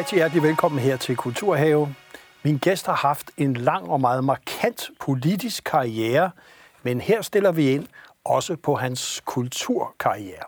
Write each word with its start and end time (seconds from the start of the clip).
rigtig 0.00 0.16
hjertelig 0.16 0.42
velkommen 0.42 0.80
her 0.80 0.96
til 0.96 1.16
Kulturhave. 1.16 1.94
Min 2.42 2.58
gæst 2.58 2.86
har 2.86 2.94
haft 2.94 3.30
en 3.36 3.54
lang 3.54 3.88
og 3.88 4.00
meget 4.00 4.24
markant 4.24 4.90
politisk 5.00 5.64
karriere, 5.64 6.30
men 6.82 7.00
her 7.00 7.22
stiller 7.22 7.52
vi 7.52 7.70
ind 7.70 7.86
også 8.24 8.56
på 8.56 8.74
hans 8.74 9.22
kulturkarriere. 9.24 10.44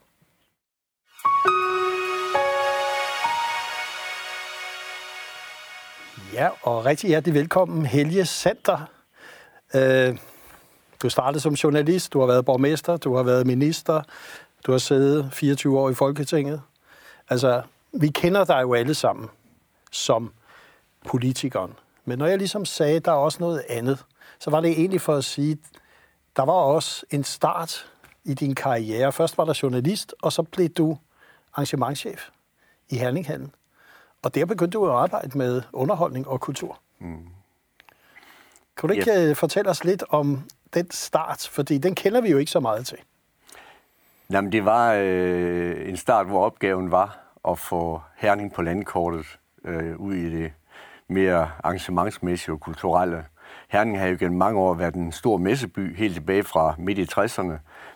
Ja, 6.33 6.49
og 6.63 6.85
rigtig 6.85 7.09
hjertelig 7.09 7.35
velkommen, 7.35 7.87
Helge 7.87 8.25
Sander. 8.25 8.81
Øh, 9.75 10.19
du 11.03 11.09
startede 11.09 11.41
som 11.41 11.53
journalist, 11.53 12.13
du 12.13 12.21
har 12.21 12.27
været 12.27 12.45
borgmester, 12.45 12.97
du 12.97 13.17
har 13.17 13.23
været 13.23 13.47
minister, 13.47 14.03
du 14.67 14.73
har 14.73 14.79
siddet 14.79 15.31
24 15.33 15.79
år 15.79 15.91
i 15.91 15.95
Folketinget. 15.95 16.63
Altså, 17.29 17.63
vi 17.93 18.09
kender 18.09 18.45
dig 18.45 18.63
jo 18.63 18.75
alle 18.75 18.95
sammen 18.95 19.29
som 19.93 20.33
politikeren. 21.07 21.73
Men 22.05 22.19
når 22.19 22.27
jeg 22.27 22.39
ligesom 22.39 22.65
sagde, 22.65 22.97
at 22.97 23.05
der 23.05 23.13
er 23.13 23.17
også 23.17 23.39
noget 23.41 23.65
andet, 23.69 24.05
så 24.39 24.51
var 24.51 24.61
det 24.61 24.71
egentlig 24.71 25.01
for 25.01 25.15
at 25.15 25.25
sige, 25.25 25.59
der 26.37 26.43
var 26.43 26.53
også 26.53 27.07
en 27.11 27.25
start 27.25 27.93
i 28.25 28.35
din 28.35 28.55
karriere. 28.55 29.13
Først 29.13 29.39
var 29.39 29.45
der 29.45 29.59
journalist, 29.63 30.15
og 30.23 30.33
så 30.33 30.43
blev 30.43 30.69
du 30.69 30.99
arrangementchef 31.53 32.29
i 32.89 32.97
Herninghallen. 32.97 33.55
Og 34.23 34.35
der 34.35 34.45
begyndte 34.45 34.79
du 34.79 34.87
at 34.87 34.95
arbejde 34.95 35.39
med 35.39 35.63
underholdning 35.73 36.29
og 36.29 36.41
kultur. 36.41 36.81
Mm. 36.99 37.27
Kan 38.77 38.89
du 38.89 38.95
ikke 38.95 39.11
yes. 39.11 39.31
Øh, 39.31 39.37
fortælle 39.37 39.71
os 39.71 39.85
lidt 39.85 40.05
om 40.09 40.43
den 40.75 40.91
start? 40.91 41.49
Fordi 41.53 41.79
den 41.79 41.95
kender 41.95 42.21
vi 42.21 42.31
jo 42.31 42.39
ikke 42.39 42.51
så 42.51 42.61
meget 42.61 42.87
til. 42.87 42.99
Jamen, 44.31 44.53
det 44.53 44.65
var 44.65 44.93
øh, 44.99 45.89
en 45.89 45.97
start, 45.97 46.27
hvor 46.27 46.45
opgaven 46.45 46.91
var 46.91 47.19
at 47.49 47.59
få 47.59 48.01
Herning 48.17 48.53
på 48.53 48.63
landkortet 48.63 49.39
øh, 49.65 49.97
ud 49.97 50.15
i 50.15 50.31
det 50.31 50.53
mere 51.09 51.51
arrangementsmæssige 51.65 52.55
og 52.55 52.61
kulturelle. 52.61 53.25
Herning 53.69 53.99
har 53.99 54.07
jo 54.07 54.17
gennem 54.21 54.39
mange 54.39 54.61
år 54.61 54.75
været 54.75 54.95
en 54.95 55.13
stor 55.13 55.37
messeby, 55.37 55.97
helt 55.97 56.15
tilbage 56.15 56.43
fra 56.43 56.75
midt 56.79 56.99
i 56.99 57.03
60'erne. 57.03 57.53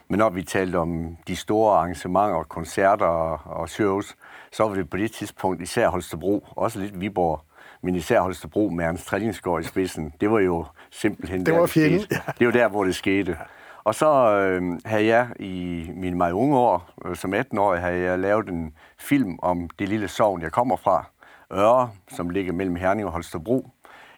Men 0.08 0.18
når 0.18 0.30
vi 0.30 0.42
talte 0.42 0.76
om 0.76 1.16
de 1.28 1.36
store 1.36 1.78
arrangementer, 1.78 2.42
koncerter 2.42 3.06
og 3.46 3.68
shows, 3.68 4.16
så 4.52 4.68
var 4.68 4.74
det 4.74 4.90
på 4.90 4.96
det 4.96 5.12
tidspunkt 5.12 5.62
især 5.62 5.88
Holstebro, 5.88 6.46
også 6.50 6.78
lidt 6.78 7.00
Viborg, 7.00 7.40
men 7.82 7.94
især 7.94 8.20
Holstebro 8.20 8.68
med 8.68 8.84
Ernst 8.84 9.06
Trillingsgaard 9.06 9.60
i 9.60 9.64
spidsen. 9.64 10.12
Det 10.20 10.30
var 10.30 10.38
jo 10.38 10.64
simpelthen 10.90 11.46
det 11.46 11.54
var 11.54 11.66
fjenden. 11.66 12.00
Det, 12.00 12.22
det 12.38 12.46
var 12.46 12.52
der, 12.52 12.68
hvor 12.68 12.84
det 12.84 12.94
skete. 12.94 13.38
Og 13.84 13.94
så 13.94 14.38
øh, 14.38 14.62
havde 14.84 15.06
jeg 15.06 15.28
i 15.40 15.86
mine 15.94 16.16
meget 16.16 16.32
unge 16.32 16.56
år, 16.56 16.90
øh, 17.04 17.16
som 17.16 17.34
18-årig, 17.34 17.80
havde 17.80 18.00
jeg 18.00 18.18
lavet 18.18 18.48
en 18.48 18.74
film 18.98 19.38
om 19.42 19.68
det 19.78 19.88
lille 19.88 20.08
sovn, 20.08 20.42
jeg 20.42 20.52
kommer 20.52 20.76
fra, 20.76 21.10
Øre, 21.52 21.90
som 22.08 22.30
ligger 22.30 22.52
mellem 22.52 22.76
Herning 22.76 23.06
og 23.06 23.12
Holstebro. 23.12 23.70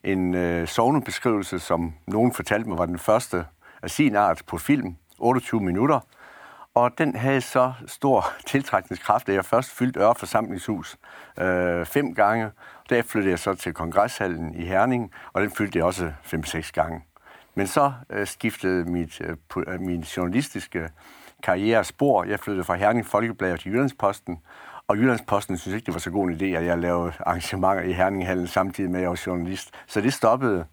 En 0.04 0.34
øh, 0.34 0.68
sovnebeskrivelse, 0.68 1.58
som 1.58 1.94
nogen 2.06 2.32
fortalte 2.32 2.68
mig, 2.68 2.78
var 2.78 2.86
den 2.86 2.98
første 2.98 3.44
af 3.82 3.90
sin 3.90 4.16
art 4.16 4.42
på 4.46 4.58
film, 4.58 4.96
28 5.18 5.60
minutter. 5.60 6.00
Og 6.74 6.98
den 6.98 7.16
havde 7.16 7.40
så 7.40 7.72
stor 7.86 8.26
tiltrækningskraft, 8.46 9.28
at 9.28 9.34
jeg 9.34 9.44
først 9.44 9.70
fyldte 9.70 10.00
Øre 10.00 10.14
forsamlingshus 10.14 10.96
øh, 11.38 11.86
fem 11.86 12.14
gange. 12.14 12.50
Der 12.90 13.02
flyttede 13.02 13.30
jeg 13.30 13.38
så 13.38 13.54
til 13.54 13.74
Kongresshallen 13.74 14.54
i 14.54 14.64
Herning, 14.64 15.12
og 15.32 15.42
den 15.42 15.50
fyldte 15.50 15.78
jeg 15.78 15.86
også 15.86 16.12
fem-seks 16.22 16.72
gange. 16.72 17.04
Men 17.54 17.66
så 17.66 17.92
øh, 18.10 18.26
skiftede 18.26 18.84
mit, 18.84 19.20
øh, 19.20 19.36
øh, 19.56 19.80
min 19.80 20.00
journalistiske 20.00 20.88
karriere 21.42 21.84
spor. 21.84 22.24
Jeg 22.24 22.40
flyttede 22.40 22.64
fra 22.64 22.74
Herning 22.74 23.06
Folkeblad 23.06 23.58
til 23.58 23.72
Jyllandsposten, 23.72 24.38
og 24.88 24.96
Jyllandsposten 24.96 25.58
synes 25.58 25.74
ikke, 25.74 25.86
det 25.86 25.94
var 25.94 26.00
så 26.00 26.10
god 26.10 26.28
en 26.28 26.34
idé, 26.34 26.44
at 26.44 26.64
jeg 26.64 26.78
lavede 26.78 27.12
arrangementer 27.20 27.82
i 27.82 27.92
Herninghallen 27.92 28.46
samtidig 28.46 28.90
med, 28.90 28.98
at 28.98 29.02
jeg 29.02 29.10
var 29.10 29.22
journalist. 29.26 29.70
Så 29.86 30.00
det 30.00 30.12
stoppede. 30.12 30.64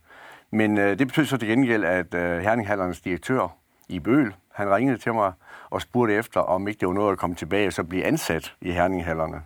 Men 0.51 0.77
øh, 0.77 0.99
det 0.99 1.07
betød 1.07 1.25
så 1.25 1.37
til 1.37 1.47
gengæld, 1.47 1.83
at 1.83 2.13
øh, 2.13 2.39
Herninghallernes 2.39 3.01
direktør 3.01 3.57
i 3.89 3.99
Bøl, 3.99 4.35
han 4.53 4.75
ringede 4.75 4.97
til 4.97 5.13
mig 5.13 5.33
og 5.69 5.81
spurgte 5.81 6.13
efter, 6.13 6.39
om 6.39 6.67
ikke 6.67 6.79
det 6.79 6.87
var 6.87 6.93
noget 6.93 7.11
at 7.11 7.17
komme 7.17 7.35
tilbage 7.35 7.67
og 7.67 7.73
så 7.73 7.83
blive 7.83 8.05
ansat 8.05 8.55
i 8.61 8.71
Herninghallerne. 8.71 9.41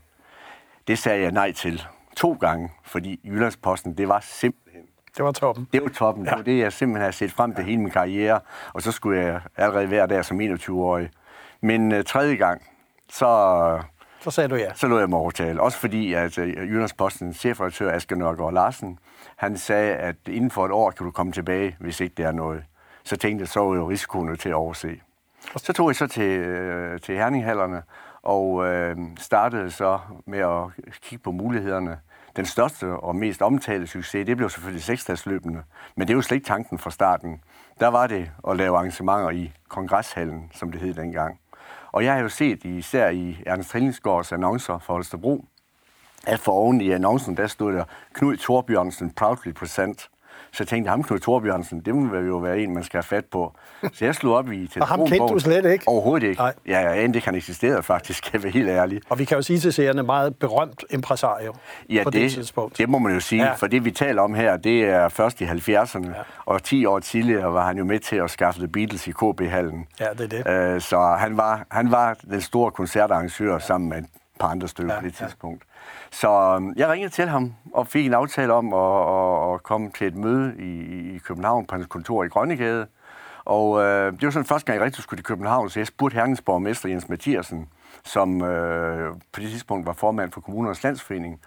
Det 0.88 0.98
sagde 0.98 1.22
jeg 1.22 1.32
nej 1.32 1.52
til 1.52 1.84
to 2.18 2.34
gange, 2.34 2.72
fordi 2.84 3.20
Jyllandsposten, 3.24 3.98
det 3.98 4.08
var 4.08 4.20
simpelthen... 4.20 4.84
Det 5.18 5.26
var 5.26 5.32
toppen. 5.32 5.68
Det 5.74 5.84
var 5.84 5.90
toppen. 5.90 6.26
Ja. 6.26 6.30
Det 6.30 6.38
var 6.38 6.44
det, 6.44 6.60
jeg 6.60 6.74
simpelthen 6.74 7.04
har 7.04 7.12
set 7.12 7.32
frem 7.32 7.56
til 7.56 7.64
hele 7.64 7.82
min 7.82 7.90
karriere, 7.92 8.40
og 8.74 8.82
så 8.82 8.92
skulle 8.92 9.22
jeg 9.22 9.42
allerede 9.58 9.92
være 9.92 10.08
der 10.08 10.22
som 10.22 10.40
21-årig. 10.40 11.10
Men 11.62 11.92
uh, 11.92 12.02
tredje 12.02 12.36
gang, 12.36 12.62
så... 13.10 13.82
Så 14.22 14.32
sagde 14.32 14.50
du 14.50 14.56
ja. 14.56 14.74
Så 14.74 14.88
lå 14.88 15.00
jeg 15.00 15.10
mig 15.10 15.20
overtale. 15.20 15.62
Også 15.62 15.78
fordi, 15.78 16.14
at 16.14 16.38
øh, 16.38 16.48
uh, 16.48 16.70
Jyllandspostens 16.70 17.38
chefredaktør 17.38 17.92
Asger 17.92 18.16
Nørgaard 18.16 18.54
Larsen, 18.54 19.00
han 19.36 19.58
sagde, 19.58 19.96
at 19.96 20.16
inden 20.28 20.52
for 20.52 20.66
et 20.66 20.72
år 20.72 20.92
kan 20.92 21.06
du 21.06 21.12
komme 21.12 21.32
tilbage, 21.32 21.76
hvis 21.80 22.00
ikke 22.00 22.16
det 22.18 22.26
er 22.26 22.32
noget. 22.32 22.64
Så 23.04 23.18
tænkte 23.18 23.42
jeg, 23.42 23.48
så 23.48 23.60
var 23.60 23.76
jo 23.76 23.90
risikoen 23.90 24.38
til 24.38 24.50
at 24.50 24.56
overse. 24.56 25.02
Så 25.58 25.74
tog 25.74 25.90
jeg 25.90 25.96
så 25.96 26.08
til, 26.08 26.40
øh, 26.40 27.00
til 27.00 27.16
Herninghallerne 27.16 27.84
og 28.22 28.66
øh, 28.66 28.98
startede 29.18 29.72
så 29.72 30.00
med 30.28 30.40
at 30.40 30.86
kigge 31.02 31.24
på 31.24 31.32
mulighederne. 31.32 32.00
Den 32.36 32.46
største 32.46 32.86
og 32.86 33.16
mest 33.16 33.42
omtalte 33.42 33.88
succes, 33.88 34.26
det 34.26 34.38
blev 34.38 34.50
selvfølgelig 34.50 34.84
seksdagsløbende, 34.84 35.64
men 35.96 36.08
det 36.08 36.14
er 36.14 36.16
jo 36.16 36.22
slet 36.22 36.36
ikke 36.36 36.48
tanken 36.48 36.80
fra 36.80 36.92
starten. 36.92 37.42
Der 37.80 37.88
var 37.88 38.08
det 38.08 38.32
at 38.48 38.58
lave 38.58 38.78
arrangementer 38.78 39.30
i 39.30 39.52
Kongresshallen, 39.68 40.52
som 40.54 40.72
det 40.72 40.82
hed 40.82 40.94
dengang. 40.94 41.40
Og 41.92 42.04
jeg 42.04 42.14
har 42.14 42.22
jo 42.22 42.30
set, 42.30 42.66
især 42.66 43.10
i 43.10 43.38
Ernst 43.46 43.70
Trillingsgaards 43.70 44.32
annoncer 44.32 44.80
for 44.80 44.94
Holstebro, 44.94 45.46
at 46.28 46.40
for 46.40 46.52
oven 46.52 46.82
i 46.82 46.92
annoncen, 46.92 47.38
der 47.38 47.48
stod 47.48 47.74
der 47.74 47.84
Knud 48.14 48.38
Torbjørnsen 48.38 49.12
proudly 49.12 49.54
present. 49.54 50.10
Så 50.52 50.58
jeg 50.60 50.68
tænkte, 50.68 50.90
ham 50.90 51.04
Knud 51.04 51.20
Torbjørnsen, 51.20 51.80
det 51.80 51.96
må 51.96 52.16
jo 52.16 52.38
være 52.38 52.60
en, 52.60 52.74
man 52.74 52.84
skal 52.84 52.98
have 52.98 53.04
fat 53.04 53.26
på. 53.26 53.54
Så 53.94 54.06
jeg 54.06 54.16
slog 54.16 54.36
op 54.36 54.52
i 54.52 54.68
telefonbogen. 54.68 54.82
Og 54.82 54.88
ham 54.88 55.08
kendte 55.08 55.34
du 55.34 55.40
slet 55.40 55.66
ikke? 55.66 55.88
Overhovedet 55.88 56.28
ikke. 56.28 56.42
Nej. 56.42 56.54
Ja, 56.68 56.80
jeg 56.80 56.98
anede 57.04 57.18
ikke, 57.18 57.28
han 57.28 57.36
eksisterede 57.36 57.84
faktisk, 57.84 58.18
skal 58.18 58.32
jeg 58.34 58.44
være 58.44 58.52
helt 58.52 58.70
ærlig. 58.70 59.02
Og 59.10 59.20
vi 59.20 59.26
kan 59.26 59.38
jo 59.38 59.42
sige 59.42 59.60
til 59.60 59.74
seerne, 59.74 60.04
meget 60.04 60.36
berømt 60.36 60.84
impresario 60.90 61.54
ja, 61.90 62.04
på 62.04 62.10
det, 62.10 62.22
det 62.22 62.32
tidspunkt. 62.32 62.78
det 62.78 62.90
må 62.90 63.00
man 63.00 63.14
jo 63.14 63.20
sige, 63.20 63.44
ja. 63.44 63.54
for 63.54 63.68
det 63.68 63.86
vi 63.86 63.92
taler 63.92 64.22
om 64.22 64.34
her, 64.34 64.58
det 64.58 64.84
er 64.86 65.10
først 65.10 65.42
i 65.42 65.44
70'erne, 65.44 66.08
ja. 66.08 66.14
og 66.46 66.64
10 66.64 66.86
år 66.86 67.00
tidligere 67.00 67.54
var 67.54 67.68
han 67.68 67.78
jo 67.78 67.84
med 67.84 68.00
til 68.00 68.16
at 68.16 68.32
skaffe 68.32 68.60
The 68.60 68.68
Beatles 68.68 69.08
i 69.08 69.12
KB-hallen. 69.12 69.88
Ja, 70.00 70.08
det 70.18 70.34
er 70.34 70.44
det. 70.44 70.76
Uh, 70.76 70.82
så 70.82 71.16
han 71.20 71.38
var, 71.38 71.66
han 71.72 71.92
var 71.92 72.18
den 72.30 72.42
store 72.42 72.72
koncertarrangør 72.72 73.54
ja. 73.54 73.60
sammen 73.60 73.90
med 73.90 73.98
et 73.98 74.06
par 74.40 74.48
andre 74.48 74.68
stykker 74.68 74.94
ja, 74.94 75.00
på 75.00 75.06
det 75.06 75.14
tidspunkt. 75.14 75.64
Ja. 75.64 75.69
Så 76.12 76.56
øhm, 76.56 76.74
jeg 76.76 76.90
ringede 76.90 77.12
til 77.12 77.28
ham 77.28 77.54
og 77.74 77.88
fik 77.88 78.06
en 78.06 78.14
aftale 78.14 78.54
om 78.54 78.74
at, 78.74 79.54
at, 79.54 79.64
komme 79.64 79.92
til 79.92 80.08
et 80.08 80.16
møde 80.16 80.56
i, 80.60 81.16
i 81.16 81.18
København 81.18 81.66
på 81.66 81.76
hans 81.76 81.88
kontor 81.88 82.24
i 82.24 82.28
Grønnegade. 82.28 82.88
Og 83.46 83.82
øh, 83.82 84.12
det 84.12 84.24
var 84.24 84.32
sådan 84.32 84.46
første 84.46 84.66
gang, 84.66 84.78
jeg 84.78 84.86
rigtig 84.86 85.04
skulle 85.04 85.18
til 85.18 85.26
København, 85.26 85.70
så 85.70 85.80
jeg 85.80 85.88
spurgte 85.88 86.16
Herrens 86.16 86.42
borgmester 86.42 86.90
Jens 86.90 87.10
Mathiasen, 87.10 87.70
som 88.04 88.44
øh, 88.44 89.14
på 89.32 89.40
det 89.40 89.50
tidspunkt 89.50 89.86
var 89.86 89.94
formand 89.94 90.32
for 90.32 90.42
kommunernes 90.42 90.84
landsforening, 90.84 91.40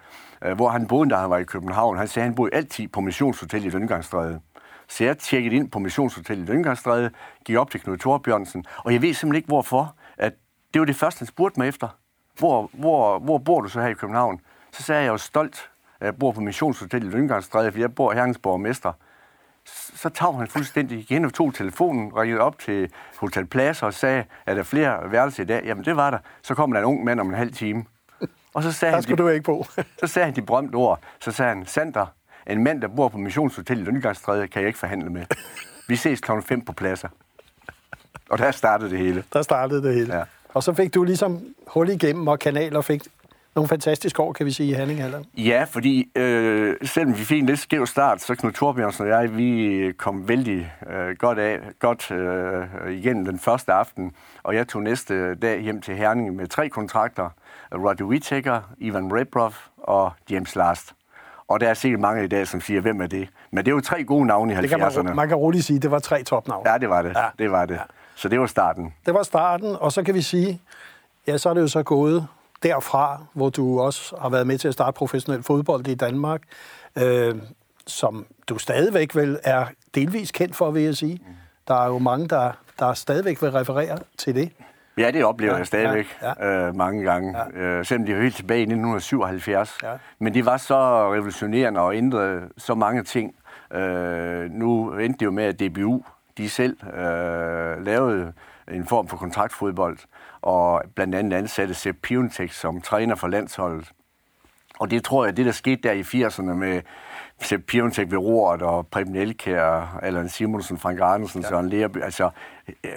øh, 0.43 0.55
hvor 0.55 0.69
han 0.69 0.87
boede, 0.87 1.09
da 1.09 1.15
han 1.15 1.29
var 1.29 1.37
i 1.37 1.43
København. 1.43 1.97
Han 1.97 2.07
sagde, 2.07 2.23
at 2.23 2.29
han 2.29 2.35
boede 2.35 2.55
altid 2.55 2.87
på 2.87 3.01
Missionshotel 3.01 3.65
i 3.65 3.69
Løngangsstræde. 3.69 4.39
Så 4.87 5.03
jeg 5.03 5.17
tjekkede 5.17 5.55
ind 5.55 5.71
på 5.71 5.79
Missionshotel 5.79 6.39
i 6.39 6.45
Løngangsstræde, 6.45 7.11
gik 7.45 7.55
op 7.55 7.71
til 7.71 7.79
Knud 7.81 7.97
Torbjørnsen, 7.97 8.65
og 8.77 8.93
jeg 8.93 9.01
ved 9.01 9.13
simpelthen 9.13 9.35
ikke 9.35 9.47
hvorfor, 9.47 9.95
at 10.17 10.33
det 10.73 10.79
var 10.79 10.85
det 10.85 10.95
første, 10.95 11.19
han 11.19 11.27
spurgte 11.27 11.59
mig 11.59 11.67
efter. 11.67 11.87
Hvor, 12.37 12.69
hvor, 12.73 13.19
hvor 13.19 13.37
bor 13.37 13.61
du 13.61 13.69
så 13.69 13.81
her 13.81 13.87
i 13.87 13.93
København? 13.93 14.41
Så 14.71 14.83
sagde 14.83 15.03
jeg 15.03 15.09
jo 15.09 15.17
stolt, 15.17 15.69
at 15.99 16.05
jeg 16.05 16.15
bor 16.15 16.31
på 16.31 16.41
Missionshotel 16.41 17.03
i 17.03 17.09
Lynggardsstræde, 17.09 17.71
fordi 17.71 17.81
jeg 17.81 17.95
bor 17.95 18.13
Herrens 18.13 18.37
borgmester. 18.37 18.91
Så 19.95 20.09
tog 20.09 20.37
han 20.37 20.47
fuldstændig 20.47 20.99
igen 20.99 21.25
og 21.25 21.33
tog 21.33 21.53
telefonen, 21.53 22.17
ringede 22.17 22.41
op 22.41 22.59
til 22.59 22.91
Hotel 23.19 23.45
Plaza 23.45 23.85
og 23.85 23.93
sagde, 23.93 24.23
at 24.45 24.57
der 24.57 24.63
flere 24.63 25.11
værelser 25.11 25.43
i 25.43 25.45
dag? 25.45 25.63
Jamen, 25.65 25.85
det 25.85 25.95
var 25.95 26.11
der. 26.11 26.17
Så 26.41 26.55
kom 26.55 26.71
der 26.71 26.79
en 26.79 26.85
ung 26.85 27.03
mand 27.03 27.19
om 27.19 27.27
en 27.29 27.35
halv 27.35 27.53
time. 27.53 27.85
Og 28.53 28.63
så 28.63 28.71
sagde 28.71 28.91
der 28.95 29.01
han, 29.01 29.17
de, 29.17 29.23
du 29.23 29.27
ikke 29.27 29.43
bo. 29.43 29.65
så 29.99 30.07
sagde 30.07 30.25
han 30.25 30.35
de 30.35 30.41
berømte 30.41 30.75
ord. 30.75 30.99
Så 31.19 31.31
sagde 31.31 31.55
han, 31.55 31.65
Sander, 31.65 32.05
en 32.47 32.63
mand, 32.63 32.81
der 32.81 32.87
bor 32.87 33.07
på 33.07 33.17
Missionshotel 33.17 33.79
i 33.79 33.83
Lynggardsstræde, 33.83 34.47
kan 34.47 34.61
jeg 34.61 34.67
ikke 34.67 34.79
forhandle 34.79 35.09
med. 35.09 35.25
Vi 35.87 35.95
ses 35.95 36.19
kl. 36.19 36.31
5 36.41 36.65
på 36.65 36.73
pladser. 36.73 37.09
Og 38.29 38.37
der 38.37 38.51
startede 38.51 38.89
det 38.89 38.99
hele. 38.99 39.23
Der 39.33 39.41
startede 39.41 39.83
det 39.83 39.95
hele. 39.95 40.15
Ja. 40.15 40.23
Og 40.53 40.63
så 40.63 40.73
fik 40.73 40.93
du 40.93 41.03
ligesom 41.03 41.41
hul 41.67 41.89
igennem 41.89 42.27
og 42.27 42.39
kanaler 42.39 42.81
fik 42.81 43.03
nogle 43.55 43.67
fantastiske 43.67 44.21
år, 44.21 44.33
kan 44.33 44.45
vi 44.45 44.51
sige, 44.51 44.69
i 44.69 44.73
Herning 44.73 45.25
Ja, 45.37 45.65
fordi 45.69 46.11
øh, 46.15 46.75
selvom 46.83 47.17
vi 47.17 47.23
fik 47.23 47.39
en 47.39 47.45
lidt 47.45 47.59
skæv 47.59 47.85
start, 47.85 48.21
så 48.21 48.35
Knud 48.35 48.51
Torbjørnsen 48.51 49.03
og 49.03 49.09
jeg, 49.09 49.37
vi 49.37 49.91
kom 49.97 50.27
vældig 50.27 50.73
øh, 50.89 51.15
godt, 51.17 51.39
af, 51.39 51.59
godt 51.79 52.11
øh, 52.11 52.97
igen 52.97 53.25
den 53.25 53.39
første 53.39 53.73
aften, 53.73 54.11
og 54.43 54.55
jeg 54.55 54.67
tog 54.67 54.83
næste 54.83 55.35
dag 55.35 55.61
hjem 55.61 55.81
til 55.81 55.95
Herning 55.95 56.35
med 56.35 56.47
tre 56.47 56.69
kontrakter. 56.69 57.29
Roger 57.73 58.05
Whittaker, 58.05 58.61
Ivan 58.77 59.13
Rebrov 59.13 59.53
og 59.77 60.11
James 60.29 60.55
Last. 60.55 60.93
Og 61.47 61.59
der 61.59 61.69
er 61.69 61.73
sikkert 61.73 62.01
mange 62.01 62.23
i 62.23 62.27
dag, 62.27 62.47
som 62.47 62.61
siger, 62.61 62.81
hvem 62.81 63.01
er 63.01 63.07
det? 63.07 63.29
Men 63.51 63.65
det 63.65 63.71
er 63.71 63.75
jo 63.75 63.81
tre 63.81 64.03
gode 64.03 64.25
navne 64.25 64.53
i 64.53 64.55
70'erne. 64.55 64.61
Det 64.61 64.69
kan 64.69 65.05
man, 65.05 65.15
man 65.15 65.27
kan 65.27 65.37
roligt 65.37 65.65
sige, 65.65 65.79
det 65.79 65.91
var 65.91 65.99
tre 65.99 66.23
topnavne. 66.23 66.71
Ja, 66.71 66.77
det 66.77 66.89
var 66.89 67.01
det. 67.01 67.15
Ja. 67.15 67.25
Det 67.39 67.51
var 67.51 67.65
det. 67.65 67.73
Ja. 67.73 67.81
Så 68.15 68.29
det 68.29 68.39
var 68.39 68.45
starten. 68.45 68.93
Det 69.05 69.13
var 69.13 69.23
starten, 69.23 69.75
og 69.79 69.91
så 69.91 70.03
kan 70.03 70.15
vi 70.15 70.21
sige, 70.21 70.61
ja, 71.27 71.37
så 71.37 71.49
er 71.49 71.53
det 71.53 71.61
jo 71.61 71.67
så 71.67 71.83
gået 71.83 72.27
derfra, 72.63 73.21
hvor 73.33 73.49
du 73.49 73.79
også 73.79 74.15
har 74.21 74.29
været 74.29 74.47
med 74.47 74.57
til 74.57 74.67
at 74.67 74.73
starte 74.73 74.95
professionel 74.95 75.43
fodbold 75.43 75.87
i 75.87 75.95
Danmark, 75.95 76.41
øh, 76.95 77.35
som 77.87 78.25
du 78.49 78.57
stadigvæk 78.57 79.15
vel 79.15 79.39
er 79.43 79.65
delvis 79.95 80.31
kendt 80.31 80.55
for, 80.55 80.71
vil 80.71 80.83
jeg 80.83 80.95
sige. 80.95 81.19
Der 81.67 81.83
er 81.83 81.87
jo 81.87 81.97
mange, 81.97 82.27
der, 82.27 82.51
der 82.79 82.93
stadigvæk 82.93 83.41
vil 83.41 83.51
referere 83.51 83.99
til 84.17 84.35
det. 84.35 84.51
Ja, 84.97 85.11
det 85.11 85.25
oplever 85.25 85.51
ja, 85.51 85.57
jeg 85.57 85.67
stadigvæk 85.67 86.05
ja, 86.21 86.47
ja. 86.47 86.67
Øh, 86.67 86.75
mange 86.75 87.03
gange, 87.03 87.37
ja. 87.37 87.59
øh, 87.59 87.85
selvom 87.85 88.05
de 88.05 88.11
er 88.11 88.21
helt 88.21 88.35
tilbage 88.35 88.59
i 88.59 88.63
1977. 88.63 89.77
Ja. 89.83 89.93
Men 90.19 90.33
det 90.33 90.45
var 90.45 90.57
så 90.57 91.13
revolutionerende 91.13 91.81
og 91.81 91.95
ændrede 91.95 92.41
så 92.57 92.75
mange 92.75 93.03
ting. 93.03 93.35
Øh, 93.73 94.51
nu 94.51 94.91
endte 94.91 95.19
det 95.19 95.25
jo 95.25 95.31
med, 95.31 95.43
at 95.43 95.59
DBU 95.59 96.03
de 96.37 96.49
selv 96.49 96.77
øh, 96.85 97.85
lavede 97.85 98.33
en 98.71 98.87
form 98.87 99.07
for 99.07 99.17
kontraktfodbold, 99.17 99.97
og 100.41 100.83
blandt 100.95 101.15
andet 101.15 101.37
ansatte 101.37 101.73
Sepp 101.73 101.97
Piontek 102.01 102.51
som 102.51 102.81
træner 102.81 103.15
for 103.15 103.27
landsholdet. 103.27 103.91
Og 104.79 104.91
det 104.91 105.03
tror 105.03 105.25
jeg, 105.25 105.37
det 105.37 105.45
der 105.45 105.51
skete 105.51 105.81
der 105.83 105.91
i 105.91 106.01
80'erne 106.01 106.53
med 106.53 106.81
Sepp 107.41 107.63
Piontek 107.67 108.11
ved 108.11 108.17
roret, 108.17 108.61
og 108.61 108.87
Preben 108.87 109.15
Elkær, 109.15 109.99
Allan 110.01 110.29
Simonsen, 110.29 110.77
Frank 110.77 110.99
Arnesen, 110.99 111.41
ja. 111.41 111.47
Søren 111.47 111.69
Lerby, 111.69 112.01
altså 112.03 112.29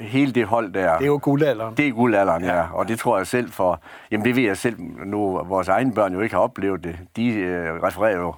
hele 0.00 0.32
det 0.32 0.46
hold 0.46 0.72
der. 0.72 0.96
Det 0.98 1.04
er 1.04 1.06
jo 1.06 1.20
guldalderen. 1.22 1.74
Det 1.76 1.88
er 1.88 1.92
guldalderen, 1.92 2.44
ja. 2.44 2.56
ja. 2.56 2.72
Og 2.72 2.88
det 2.88 2.98
tror 2.98 3.16
jeg 3.16 3.26
selv 3.26 3.52
for, 3.52 3.80
jamen 4.10 4.24
det 4.24 4.36
ved 4.36 4.42
jeg 4.42 4.56
selv 4.56 4.76
nu, 5.04 5.44
vores 5.44 5.68
egne 5.68 5.94
børn 5.94 6.12
jo 6.12 6.20
ikke 6.20 6.34
har 6.34 6.42
oplevet 6.42 6.84
det. 6.84 6.98
De 7.16 7.28
øh, 7.34 7.82
refererer 7.82 8.16
jo 8.16 8.34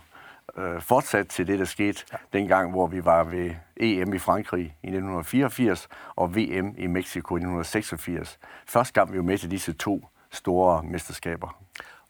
øh, 0.59 0.83
fortsat 0.83 1.29
til 1.29 1.47
det, 1.47 1.59
der 1.59 1.65
skete 1.65 2.05
ja. 2.13 2.17
dengang, 2.33 2.71
hvor 2.71 2.87
vi 2.87 3.05
var 3.05 3.25
ved 3.25 3.51
EM 3.77 4.15
i 4.15 4.19
Frankrig 4.19 4.63
i 4.63 4.87
1984 4.87 5.89
og 6.17 6.37
VM 6.37 6.75
i 6.79 6.87
Mexico 6.87 7.35
i 7.35 7.39
1986. 7.39 8.39
Først 8.67 8.95
gang 8.95 9.13
vi 9.13 9.17
jo 9.17 9.23
med 9.23 9.39
til 9.39 9.51
disse 9.51 9.73
to 9.73 10.07
store 10.33 10.83
mesterskaber. 10.83 11.59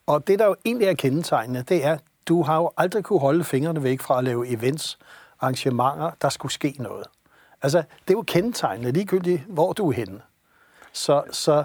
Og 0.06 0.27
det, 0.27 0.39
der 0.39 0.47
jo 0.47 0.56
egentlig 0.65 0.89
er 0.89 0.95
kendetegnende, 0.95 1.62
det 1.62 1.85
er, 1.85 1.99
du 2.29 2.43
har 2.43 2.56
jo 2.56 2.71
aldrig 2.77 3.05
kunne 3.05 3.21
holde 3.21 3.45
fingrene 3.45 3.83
væk 3.83 4.00
fra 4.00 4.19
at 4.19 4.25
lave 4.25 4.49
events, 4.49 4.99
arrangementer, 5.41 6.11
der 6.23 6.29
skulle 6.29 6.53
ske 6.53 6.75
noget. 6.79 7.06
Altså, 7.62 7.79
det 7.79 8.15
er 8.15 8.19
jo 8.19 8.25
kendetegnende, 8.27 8.93
ligegyldigt 8.93 9.43
hvor 9.49 9.73
du 9.73 9.89
er 9.89 9.93
henne. 9.93 10.21
Så, 10.93 11.23
så 11.31 11.65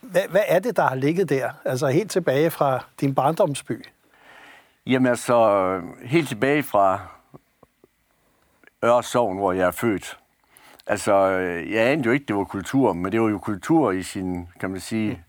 hvad, 0.00 0.22
hvad 0.30 0.42
er 0.46 0.58
det, 0.58 0.76
der 0.76 0.82
har 0.82 0.94
ligget 0.94 1.28
der? 1.28 1.50
Altså 1.64 1.86
helt 1.86 2.10
tilbage 2.10 2.50
fra 2.50 2.84
din 3.00 3.14
barndomsby? 3.14 3.84
Jamen 4.86 5.06
altså, 5.06 5.80
helt 6.02 6.28
tilbage 6.28 6.62
fra 6.62 7.00
Øresovn, 8.84 9.38
hvor 9.38 9.52
jeg 9.52 9.66
er 9.66 9.70
født. 9.70 10.18
Altså, 10.86 11.14
jeg 11.70 11.90
anede 11.90 12.06
jo 12.06 12.12
ikke, 12.12 12.26
det 12.26 12.36
var 12.36 12.44
kultur, 12.44 12.92
men 12.92 13.12
det 13.12 13.20
var 13.20 13.28
jo 13.28 13.38
kultur 13.38 13.90
i 13.90 14.02
sin, 14.02 14.48
kan 14.60 14.70
man 14.70 14.80
sige, 14.80 15.24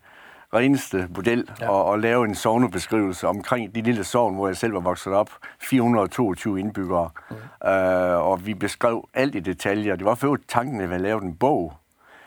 reneste 0.54 1.08
model 1.16 1.50
ja. 1.62 1.90
at, 1.90 1.94
at 1.94 2.00
lave 2.00 2.26
en 2.26 2.36
sovnebeskrivelse 2.36 3.28
omkring 3.28 3.76
de 3.76 3.82
lille 3.82 4.04
sovn, 4.04 4.36
hvor 4.36 4.48
jeg 4.48 4.58
selv 4.58 4.74
var 4.74 4.80
vokset 4.80 5.14
op. 5.14 5.30
422 5.60 6.60
indbyggere. 6.60 7.10
Mm. 7.30 7.36
Uh, 7.36 8.30
og 8.30 8.46
vi 8.46 8.54
beskrev 8.54 9.10
alt 9.14 9.36
i 9.36 9.40
detaljer. 9.40 9.96
Det 9.96 10.06
var 10.06 10.16
for 10.16 10.38
tanken, 10.48 10.82
at 10.82 10.90
vi 10.90 10.98
lavede 10.98 11.26
en 11.26 11.36
bog, 11.36 11.74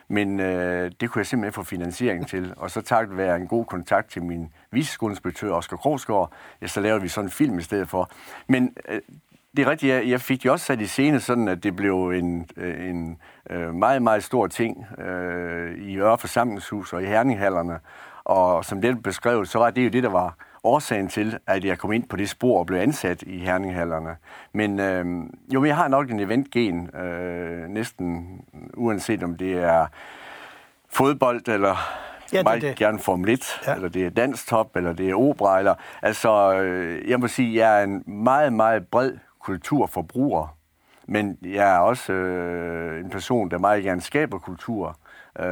men 0.08 0.40
øh, 0.40 0.92
det 1.00 1.10
kunne 1.10 1.20
jeg 1.20 1.26
simpelthen 1.26 1.52
få 1.52 1.62
finansiering 1.62 2.28
til. 2.28 2.54
Og 2.56 2.70
så 2.70 2.80
takket 2.80 3.16
være 3.16 3.36
en 3.36 3.46
god 3.46 3.64
kontakt 3.64 4.10
til 4.10 4.22
min 4.22 4.52
viseskoleinspektør, 4.72 5.52
Oscar 5.52 5.76
Krogsgaard, 5.76 6.32
ja, 6.62 6.67
så 6.67 6.81
lavede 6.81 7.02
vi 7.02 7.08
sådan 7.08 7.26
en 7.26 7.31
film 7.31 7.58
i 7.58 7.62
stedet 7.62 7.88
for. 7.88 8.11
Men 8.49 8.76
øh, 8.88 9.00
det 9.56 9.67
er 9.67 9.70
rigtigt, 9.70 9.93
jeg, 9.93 10.08
jeg 10.08 10.20
fik 10.20 10.44
jo 10.44 10.52
også 10.52 10.67
sat 10.67 10.81
i 10.81 10.87
scene, 10.87 11.20
sådan 11.20 11.49
at 11.49 11.62
det 11.62 11.76
blev 11.76 12.11
en, 12.11 12.49
øh, 12.56 12.90
en 12.90 13.19
øh, 13.50 13.75
meget, 13.75 14.02
meget 14.02 14.25
stor 14.25 14.46
ting 14.46 14.87
øh, 14.99 15.78
i 15.78 15.99
Øre 15.99 16.19
Forsamlingshus 16.19 16.93
og 16.93 17.02
i 17.02 17.06
Herninghallerne. 17.06 17.78
Og 18.25 18.64
som 18.64 18.81
det 18.81 19.02
beskrevet, 19.02 19.49
så 19.49 19.58
var 19.58 19.70
det 19.70 19.84
jo 19.84 19.88
det, 19.88 20.02
der 20.02 20.08
var 20.08 20.37
årsagen 20.64 21.08
til, 21.08 21.38
at 21.46 21.64
jeg 21.64 21.78
kom 21.78 21.93
ind 21.93 22.08
på 22.08 22.16
det 22.16 22.28
spor 22.28 22.58
og 22.58 22.66
blev 22.66 22.78
ansat 22.78 23.23
i 23.23 23.38
Herninghallerne. 23.38 24.16
Men 24.52 24.81
øh, 24.81 25.06
jo, 25.55 25.64
jeg 25.64 25.76
har 25.76 25.88
nok 25.88 26.11
en 26.11 26.20
eventgen, 26.20 26.96
øh, 26.96 27.69
næsten 27.69 28.40
uanset 28.75 29.23
om 29.23 29.37
det 29.37 29.58
er 29.58 29.87
fodbold 30.88 31.49
eller 31.49 31.76
ja, 32.32 32.42
meget 32.42 32.62
det. 32.62 32.76
gerne 32.76 32.98
Formel 32.98 33.30
1, 33.30 33.60
ja. 33.66 33.74
eller 33.74 33.88
det 33.88 34.06
er 34.06 34.10
danstop, 34.10 34.76
eller 34.76 34.92
det 34.92 35.10
er 35.10 35.14
opera, 35.14 35.58
eller, 35.58 35.74
altså, 36.02 36.52
øh, 36.52 37.10
jeg 37.10 37.20
må 37.20 37.28
sige, 37.28 37.56
jeg 37.56 37.80
er 37.80 37.84
en 37.84 38.02
meget, 38.06 38.52
meget 38.52 38.86
bred 38.86 39.12
kulturforbruger, 39.40 40.56
men 41.06 41.38
jeg 41.42 41.74
er 41.74 41.78
også 41.78 42.12
øh, 42.12 43.00
en 43.00 43.10
person, 43.10 43.50
der 43.50 43.58
meget 43.58 43.84
gerne 43.84 44.00
skaber 44.00 44.38
kultur 44.38 44.98
øh, 45.38 45.44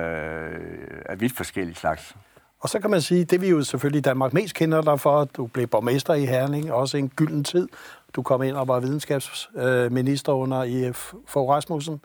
af 1.06 1.20
vidt 1.20 1.36
forskellige 1.36 1.76
slags. 1.76 2.16
Og 2.60 2.68
så 2.68 2.80
kan 2.80 2.90
man 2.90 3.00
sige, 3.00 3.24
det 3.24 3.40
vi 3.40 3.48
jo 3.48 3.62
selvfølgelig 3.62 3.98
i 3.98 4.02
Danmark 4.02 4.32
mest 4.32 4.54
kender 4.54 4.82
dig 4.82 5.00
for, 5.00 5.24
du 5.24 5.46
blev 5.46 5.66
borgmester 5.66 6.14
i 6.14 6.24
Herning, 6.24 6.72
også 6.72 6.96
en 6.96 7.08
gylden 7.08 7.44
tid. 7.44 7.68
Du 8.16 8.22
kom 8.22 8.42
ind 8.42 8.56
og 8.56 8.68
var 8.68 8.80
videnskabsminister 8.80 10.32
under 10.32 10.62
IF 10.62 11.12
for 11.26 11.52
Rasmussen. 11.52 12.00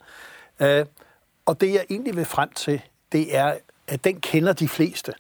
Øh, 0.60 0.86
og 1.46 1.62
det 1.62 1.74
jeg 1.74 1.86
egentlig 1.90 2.16
vil 2.16 2.26
frem 2.26 2.50
til, 2.56 2.82
det 3.12 3.38
er, 3.38 3.54
at 3.94 4.04
den 4.04 4.22
kender 4.22 4.54
de 4.54 4.68
fleste. 4.68 5.14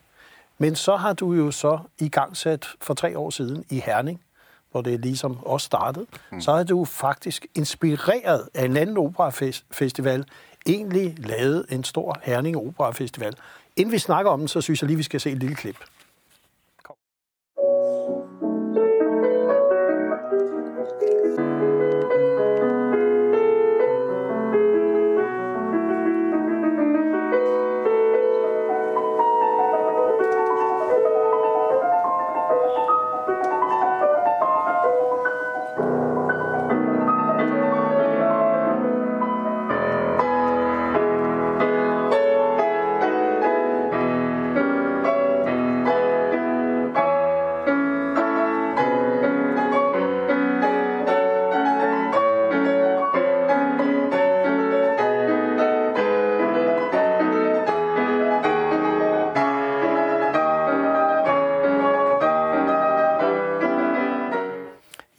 Men 0.58 0.75
så 0.75 0.96
har 0.96 1.14
du 1.14 1.34
jo 1.34 1.52
så 1.52 1.80
i 2.00 2.10
gang 2.10 2.38
sat 2.38 2.70
for 2.81 2.94
tre 2.94 3.18
år 3.18 3.30
siden 3.30 3.66
i 3.70 3.80
Herning, 3.86 4.22
hvor 4.72 4.81
det 4.81 5.00
ligesom 5.00 5.38
også 5.46 5.66
startede, 5.66 6.06
mm. 6.31 6.42
så 6.42 6.54
har 6.56 6.64
du 6.64 6.86
faktisk 6.86 7.46
inspireret 7.56 8.50
af 8.54 8.66
en 8.66 8.78
anden 8.78 8.98
operafestival, 8.98 10.25
egentlig 10.66 11.16
lavet 11.18 11.66
en 11.70 11.84
stor 11.84 12.20
Herning 12.24 12.58
Opera 12.58 12.92
Festival. 12.92 13.34
Inden 13.75 13.92
vi 13.92 14.00
snakker 14.00 14.31
om 14.31 14.40
den, 14.40 14.48
så 14.48 14.62
synes 14.62 14.81
jeg 14.81 14.88
lige, 14.88 14.98
vi 14.98 15.04
skal 15.04 15.20
se 15.20 15.31
et 15.31 15.38
lille 15.38 15.56
klip. 15.56 15.78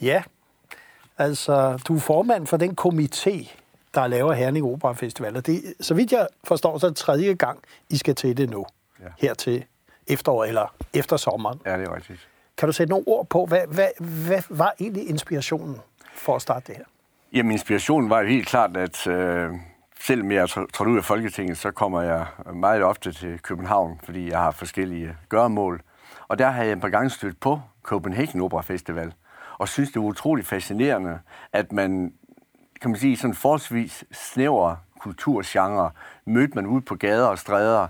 Ja, 0.04 0.22
altså 1.18 1.82
du 1.88 1.96
er 1.96 2.00
formand 2.00 2.46
for 2.46 2.56
den 2.56 2.76
komité, 2.80 3.56
der 3.94 4.06
laver 4.06 4.32
Herning 4.32 4.66
Opera 4.66 4.92
Festival. 4.92 5.36
Og 5.36 5.46
det, 5.46 5.74
så 5.80 5.94
vidt 5.94 6.12
jeg 6.12 6.26
forstår, 6.44 6.78
så 6.78 6.86
er 6.86 6.90
det 6.90 6.96
tredje 6.96 7.34
gang, 7.34 7.58
I 7.90 7.96
skal 7.96 8.14
til 8.14 8.36
det 8.36 8.50
nu. 8.50 8.66
Ja. 9.00 9.06
Her 9.18 9.34
til 9.34 9.64
efterår 10.06 10.44
eller 10.44 10.74
efter 10.94 11.16
sommeren. 11.16 11.60
Ja, 11.66 11.78
det 11.78 11.88
er 11.88 11.96
rigtigt. 11.96 12.28
Kan 12.56 12.68
du 12.68 12.72
sætte 12.72 12.90
nogle 12.90 13.08
ord 13.08 13.26
på, 13.26 13.46
hvad, 13.46 13.60
hvad, 13.68 13.88
hvad 14.26 14.42
var 14.48 14.74
egentlig 14.80 15.08
inspirationen 15.08 15.80
for 16.14 16.36
at 16.36 16.42
starte 16.42 16.66
det 16.66 16.76
her? 16.76 16.84
Jamen, 17.32 17.52
inspirationen 17.52 18.10
var 18.10 18.22
helt 18.22 18.48
klart, 18.48 18.76
at 18.76 19.06
øh, 19.06 19.50
selvom 20.00 20.32
jeg 20.32 20.42
er 20.42 20.66
trådt 20.72 20.88
ud 20.88 20.96
af 20.96 21.04
Folketinget, 21.04 21.58
så 21.58 21.70
kommer 21.70 22.02
jeg 22.02 22.26
meget 22.54 22.82
ofte 22.82 23.12
til 23.12 23.38
København, 23.38 24.00
fordi 24.04 24.30
jeg 24.30 24.38
har 24.38 24.50
forskellige 24.50 25.16
gøremål. 25.28 25.82
Og 26.28 26.38
der 26.38 26.50
har 26.50 26.62
jeg 26.62 26.72
et 26.72 26.80
par 26.80 26.88
gange 26.88 27.10
stødt 27.10 27.40
på 27.40 27.60
Copenhagen 27.82 28.40
Opera 28.40 28.62
Festival 28.62 29.12
og 29.58 29.68
synes, 29.68 29.88
det 29.88 29.96
er 29.96 30.00
utroligt 30.00 30.46
fascinerende, 30.46 31.18
at 31.52 31.72
man, 31.72 32.12
kan 32.80 32.90
man 32.90 33.00
sige, 33.00 33.16
sådan 33.16 33.34
forholdsvis 33.34 34.04
snæver 34.12 34.76
kulturgenre 34.98 35.90
mødte 36.26 36.54
man 36.54 36.66
ud 36.66 36.80
på 36.80 36.94
gader 36.94 37.26
og 37.26 37.38
stræder, 37.38 37.86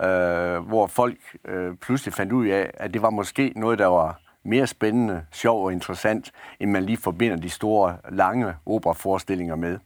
øh, 0.00 0.66
hvor 0.68 0.86
folk 0.86 1.18
øh, 1.44 1.74
pludselig 1.76 2.14
fandt 2.14 2.32
ud 2.32 2.46
af, 2.46 2.70
at 2.74 2.94
det 2.94 3.02
var 3.02 3.10
måske 3.10 3.52
noget, 3.56 3.78
der 3.78 3.86
var 3.86 4.20
mere 4.42 4.66
spændende, 4.66 5.24
sjov 5.32 5.64
og 5.64 5.72
interessant, 5.72 6.32
end 6.60 6.70
man 6.70 6.84
lige 6.84 6.96
forbinder 6.96 7.36
de 7.36 7.50
store, 7.50 7.96
lange 8.08 8.54
operaforestillinger 8.66 9.56
med. 9.56 9.78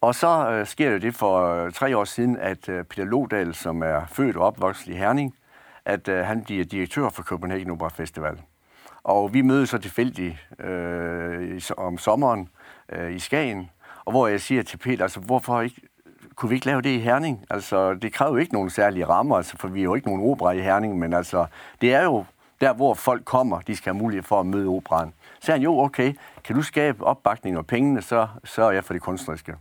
Og 0.00 0.14
så 0.14 0.50
øh, 0.50 0.66
sker 0.66 0.90
det 0.90 1.02
det 1.02 1.14
for 1.14 1.64
øh, 1.64 1.72
tre 1.72 1.96
år 1.96 2.04
siden, 2.04 2.36
at 2.36 2.68
øh, 2.68 2.84
Peter 2.84 3.04
Lodal, 3.04 3.54
som 3.54 3.82
er 3.82 4.06
født 4.06 4.36
og 4.36 4.46
opvokset 4.46 4.86
i 4.86 4.96
Herning, 4.96 5.34
at 5.84 6.08
øh, 6.08 6.24
han 6.24 6.44
bliver 6.44 6.64
direktør 6.64 7.08
for 7.08 7.22
Copenhagen 7.22 7.70
Opera 7.70 7.88
Festival. 7.88 8.40
Og 9.04 9.34
vi 9.34 9.42
mødes 9.42 9.70
så 9.70 9.78
tilfældigt 9.78 10.48
øh, 10.60 11.60
om 11.76 11.98
sommeren 11.98 12.48
øh, 12.88 13.14
i 13.14 13.18
Skagen, 13.18 13.70
og 14.04 14.12
hvor 14.12 14.26
jeg 14.26 14.40
siger 14.40 14.62
til 14.62 14.76
Peter, 14.76 15.02
altså 15.02 15.20
hvorfor 15.20 15.60
ikke, 15.60 15.80
kunne 16.34 16.48
vi 16.48 16.54
ikke 16.54 16.66
lave 16.66 16.82
det 16.82 16.90
i 16.90 16.98
Herning? 16.98 17.44
Altså, 17.50 17.94
det 17.94 18.12
kræver 18.12 18.32
jo 18.32 18.36
ikke 18.36 18.52
nogen 18.52 18.70
særlige 18.70 19.06
rammer, 19.06 19.36
altså, 19.36 19.56
for 19.56 19.68
vi 19.68 19.80
er 19.80 19.84
jo 19.84 19.94
ikke 19.94 20.08
nogen 20.08 20.30
opera 20.30 20.50
i 20.50 20.60
Herning, 20.60 20.98
men 20.98 21.12
altså, 21.12 21.46
det 21.80 21.94
er 21.94 22.02
jo 22.02 22.24
der, 22.60 22.72
hvor 22.72 22.94
folk 22.94 23.24
kommer, 23.24 23.60
de 23.60 23.76
skal 23.76 23.92
have 23.92 24.02
mulighed 24.02 24.22
for 24.22 24.40
at 24.40 24.46
møde 24.46 24.68
operan. 24.68 25.12
Så 25.40 25.52
han, 25.52 25.62
jo, 25.62 25.78
okay, 25.78 26.14
kan 26.44 26.56
du 26.56 26.62
skabe 26.62 27.04
opbakning 27.04 27.58
og 27.58 27.66
pengene, 27.66 28.02
så, 28.02 28.28
så 28.44 28.62
er 28.62 28.70
jeg 28.70 28.84
for 28.84 28.94
det 28.94 29.02
kunstneriske. 29.02 29.54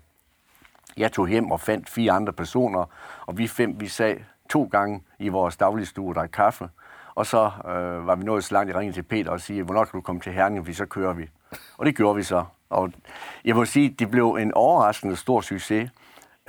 Jeg 0.97 1.11
tog 1.11 1.27
hjem 1.27 1.51
og 1.51 1.59
fandt 1.59 1.89
fire 1.89 2.11
andre 2.11 2.33
personer, 2.33 2.85
og 3.25 3.37
vi 3.37 3.47
fem, 3.47 3.79
vi 3.79 3.87
sag 3.87 4.25
to 4.49 4.69
gange 4.71 5.01
i 5.19 5.29
vores 5.29 5.57
dagligstue 5.57 6.09
og 6.09 6.15
drak 6.15 6.29
kaffe. 6.33 6.69
Og 7.15 7.25
så 7.25 7.51
øh, 7.65 8.07
var 8.07 8.15
vi 8.15 8.23
nået 8.23 8.43
så 8.43 8.53
langt, 8.53 8.69
jeg 8.69 8.77
ringede 8.77 8.97
til 8.97 9.03
Peter 9.03 9.31
og 9.31 9.41
sige, 9.41 9.63
hvornår 9.63 9.85
skal 9.85 9.97
du 9.97 10.01
komme 10.01 10.21
til 10.21 10.33
Herning, 10.33 10.65
for 10.65 10.73
så 10.73 10.85
kører 10.85 11.13
vi. 11.13 11.29
Og 11.77 11.85
det 11.85 11.95
gjorde 11.95 12.15
vi 12.15 12.23
så. 12.23 12.45
Og 12.69 12.91
jeg 13.45 13.55
må 13.55 13.65
sige, 13.65 13.89
det 13.89 14.11
blev 14.11 14.37
en 14.39 14.53
overraskende 14.53 15.15
stor 15.15 15.41
succes. 15.41 15.89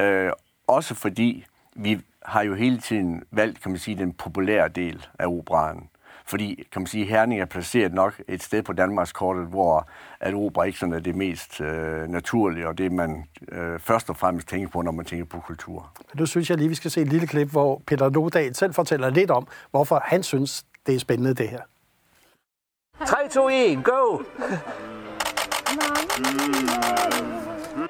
Øh, 0.00 0.32
også 0.66 0.94
fordi 0.94 1.46
vi 1.76 2.00
har 2.22 2.42
jo 2.42 2.54
hele 2.54 2.78
tiden 2.78 3.22
valgt, 3.30 3.62
kan 3.62 3.70
man 3.70 3.78
sige, 3.78 3.98
den 3.98 4.12
populære 4.12 4.68
del 4.68 5.06
af 5.18 5.26
operaen. 5.26 5.88
Fordi, 6.26 6.66
kan 6.72 6.82
man 6.82 6.86
sige, 6.86 7.04
Herning 7.04 7.40
er 7.40 7.44
placeret 7.44 7.94
nok 7.94 8.20
et 8.28 8.42
sted 8.42 8.62
på 8.62 8.72
Danmarks 8.72 9.12
kortet, 9.12 9.46
hvor 9.46 9.88
at 10.20 10.34
opera 10.34 10.64
ikke 10.64 10.78
sådan 10.78 10.92
er 10.92 10.98
det 10.98 11.14
mest 11.14 11.60
øh, 11.60 12.08
naturlige, 12.08 12.68
og 12.68 12.78
det 12.78 12.92
man 12.92 13.24
øh, 13.52 13.78
først 13.78 14.10
og 14.10 14.16
fremmest 14.16 14.48
tænker 14.48 14.68
på, 14.68 14.82
når 14.82 14.92
man 14.92 15.04
tænker 15.04 15.24
på 15.24 15.40
kultur. 15.40 15.92
Nu 16.14 16.26
synes 16.26 16.50
jeg 16.50 16.58
lige, 16.58 16.68
vi 16.68 16.74
skal 16.74 16.90
se 16.90 17.00
et 17.00 17.08
lille 17.08 17.26
klip, 17.26 17.50
hvor 17.50 17.82
Peter 17.86 18.10
Nodal 18.10 18.54
selv 18.54 18.74
fortæller 18.74 19.10
lidt 19.10 19.30
om, 19.30 19.46
hvorfor 19.70 20.02
han 20.04 20.22
synes, 20.22 20.66
det 20.86 20.94
er 20.94 20.98
spændende, 20.98 21.34
det 21.34 21.48
her. 21.48 21.60
3, 23.06 23.28
2, 23.28 23.48
1, 23.48 23.84
go! 23.84 24.18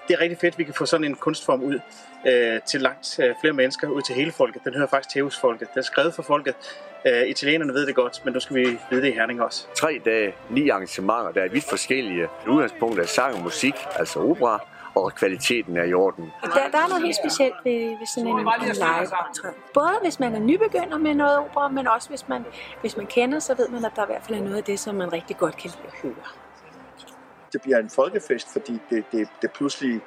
Det 0.09 0.15
er 0.15 0.21
rigtig 0.21 0.39
fedt, 0.39 0.55
at 0.55 0.59
vi 0.59 0.65
kan 0.65 0.75
få 0.75 0.87
sådan 0.87 1.05
en 1.05 1.15
kunstform 1.15 1.63
ud 1.63 1.81
øh, 2.27 2.61
til 2.67 2.81
langt 2.81 3.19
øh, 3.19 3.35
flere 3.41 3.53
mennesker, 3.53 3.89
ud 3.89 4.03
til 4.03 4.15
hele 4.15 4.33
folket. 4.33 4.65
Den 4.65 4.75
hører 4.75 4.87
faktisk 4.87 5.13
til 5.13 5.23
hos 5.23 5.39
folket. 5.39 5.69
Den 5.75 5.79
er 5.79 5.83
skrevet 5.83 6.15
for 6.15 6.23
folket. 6.23 6.55
Øh, 7.07 7.27
italienerne 7.27 7.73
ved 7.73 7.87
det 7.87 7.95
godt, 7.95 8.25
men 8.25 8.35
nu 8.35 8.41
skal 8.41 8.57
vi 8.57 8.79
vide 8.91 9.03
det 9.03 9.09
i 9.09 9.13
Herning 9.13 9.43
også. 9.43 9.67
Tre 9.77 10.01
dage, 10.05 10.35
ni 10.51 10.69
arrangementer, 10.69 11.33
der 11.33 11.43
er 11.43 11.49
vidt 11.49 11.65
forskellige. 11.69 12.29
Udgangspunkt 12.49 12.99
er 12.99 13.07
sang 13.07 13.35
og 13.35 13.43
musik, 13.43 13.75
altså 13.97 14.21
opera, 14.21 14.61
og 14.95 15.15
kvaliteten 15.15 15.77
er 15.77 15.85
i 15.85 15.95
orden. 15.95 16.33
Der, 16.43 16.49
der 16.73 16.79
er 16.79 16.89
noget 16.89 17.03
helt 17.05 17.17
specielt 17.17 17.55
ved, 17.65 17.99
ved 17.99 18.07
sådan 18.15 18.29
en, 18.29 18.39
en 18.39 18.47
live 18.75 19.55
Både 19.75 19.99
hvis 20.03 20.21
man 20.21 20.35
er 20.35 20.39
nybegynder 20.39 20.99
med 20.99 21.15
noget 21.15 21.39
opera, 21.39 21.69
men 21.69 21.89
også 21.89 22.09
hvis 22.09 22.29
man, 22.29 22.45
hvis 22.81 22.97
man 22.97 23.07
kender, 23.07 23.39
så 23.39 23.55
ved 23.55 23.69
man, 23.69 23.85
at 23.85 23.93
der 23.97 24.03
i 24.03 24.07
hvert 24.07 24.23
fald 24.23 24.39
er 24.39 24.43
noget 24.43 24.57
af 24.57 24.65
det, 24.65 24.79
som 24.81 24.95
man 24.95 25.13
rigtig 25.13 25.37
godt 25.37 25.57
kan 25.57 25.71
lide 25.71 25.87
at 25.87 25.93
høre. 26.03 26.44
Det 27.55 27.63
bliver 27.63 27.79
en 27.79 27.91
folkefest, 27.91 28.53
fordi 28.53 28.79
det, 28.91 29.05
det, 29.13 29.29
det 29.43 29.51
pludselig 29.53 30.01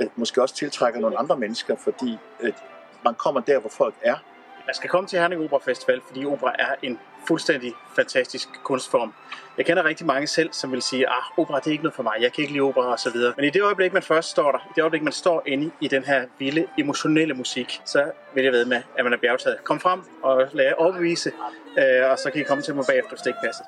øh, 0.00 0.06
måske 0.16 0.42
også 0.42 0.54
tiltrækker 0.54 1.00
nogle 1.00 1.18
andre 1.18 1.36
mennesker, 1.36 1.76
fordi 1.76 2.18
øh, 2.40 2.52
man 3.04 3.14
kommer 3.14 3.40
der, 3.40 3.58
hvor 3.58 3.70
folk 3.70 3.94
er. 4.02 4.16
Man 4.66 4.74
skal 4.74 4.90
komme 4.90 5.08
til 5.08 5.18
Herning 5.18 5.42
Opera 5.42 5.60
Festival, 5.64 6.00
fordi 6.06 6.24
opera 6.24 6.52
er 6.58 6.74
en 6.82 6.98
fuldstændig 7.28 7.72
fantastisk 7.96 8.48
kunstform. 8.64 9.12
Jeg 9.58 9.66
kender 9.66 9.84
rigtig 9.84 10.06
mange 10.06 10.26
selv, 10.26 10.52
som 10.52 10.72
vil 10.72 10.82
sige, 10.82 11.08
ah, 11.08 11.38
opera 11.38 11.58
det 11.58 11.66
er 11.66 11.70
ikke 11.70 11.84
noget 11.84 11.94
for 11.94 12.02
mig, 12.02 12.12
jeg 12.20 12.32
kan 12.32 12.42
ikke 12.42 12.52
lide 12.52 12.62
opera 12.62 12.86
og 12.86 12.98
så 12.98 13.10
videre. 13.10 13.34
Men 13.36 13.44
i 13.44 13.50
det 13.50 13.62
øjeblik, 13.62 13.92
man 13.92 14.02
først 14.02 14.30
står 14.30 14.52
der, 14.52 14.58
i 14.58 14.72
det 14.74 14.82
øjeblik, 14.82 15.02
man 15.02 15.12
står 15.12 15.42
inde 15.46 15.70
i 15.80 15.88
den 15.88 16.04
her 16.04 16.26
vilde, 16.38 16.66
emotionelle 16.78 17.34
musik, 17.34 17.80
så 17.84 18.10
vil 18.34 18.44
jeg 18.44 18.52
ved 18.52 18.64
med, 18.64 18.82
at 18.98 19.04
man 19.04 19.12
er 19.12 19.16
bjergtaget. 19.16 19.64
Kom 19.64 19.80
frem 19.80 20.00
og 20.22 20.48
lad 20.52 20.64
jer 20.64 20.74
overbevise, 20.74 21.32
øh, 21.78 22.10
og 22.10 22.18
så 22.18 22.30
kan 22.30 22.40
I 22.40 22.44
komme 22.44 22.62
til 22.62 22.74
mig 22.74 22.84
bagefter, 22.88 23.10
hvis 23.10 23.20
det 23.20 23.30
ikke 23.30 23.40
passer. 23.44 23.64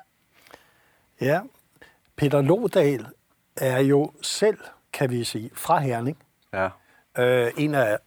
Ja, 1.21 1.39
Peter 2.15 2.41
Lodal 2.41 3.05
er 3.61 3.79
jo 3.79 4.11
selv, 4.21 4.57
kan 4.93 5.09
vi 5.09 5.23
sige, 5.23 5.49
fra 5.53 5.79
Herning. 5.79 6.17
Ja. 6.53 6.69
Øh, 7.17 7.51
en 7.57 7.75
af, 7.75 7.97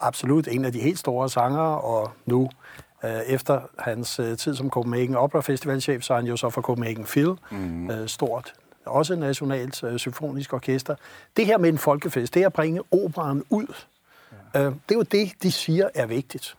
absolut 0.00 0.48
en 0.48 0.64
af 0.64 0.72
de 0.72 0.80
helt 0.80 0.98
store 0.98 1.30
sangere, 1.30 1.80
og 1.80 2.12
nu 2.26 2.50
øh, 3.04 3.10
efter 3.10 3.60
hans 3.78 4.18
øh, 4.18 4.38
tid 4.38 4.54
som 4.54 4.70
Copenhagen 4.70 5.16
Opera 5.16 5.40
Festivalchef, 5.40 6.02
så 6.02 6.12
er 6.14 6.18
han 6.18 6.26
jo 6.26 6.36
så 6.36 6.50
for 6.50 6.62
Copenhagen 6.62 7.04
Phil, 7.04 7.34
mm. 7.50 7.90
øh, 7.90 8.08
stort, 8.08 8.52
også 8.84 9.16
nationalt 9.16 9.82
øh, 9.82 9.98
symfonisk 9.98 10.52
orkester. 10.52 10.94
Det 11.36 11.46
her 11.46 11.58
med 11.58 11.68
en 11.68 11.78
folkefest, 11.78 12.34
det 12.34 12.42
er 12.42 12.46
at 12.46 12.52
bringe 12.52 12.82
operaen 12.90 13.44
ud. 13.50 13.74
Ja. 14.54 14.60
Øh, 14.60 14.72
det 14.88 14.94
er 14.94 14.94
jo 14.94 15.02
det, 15.02 15.32
de 15.42 15.52
siger 15.52 15.88
er 15.94 16.06
vigtigt. 16.06 16.56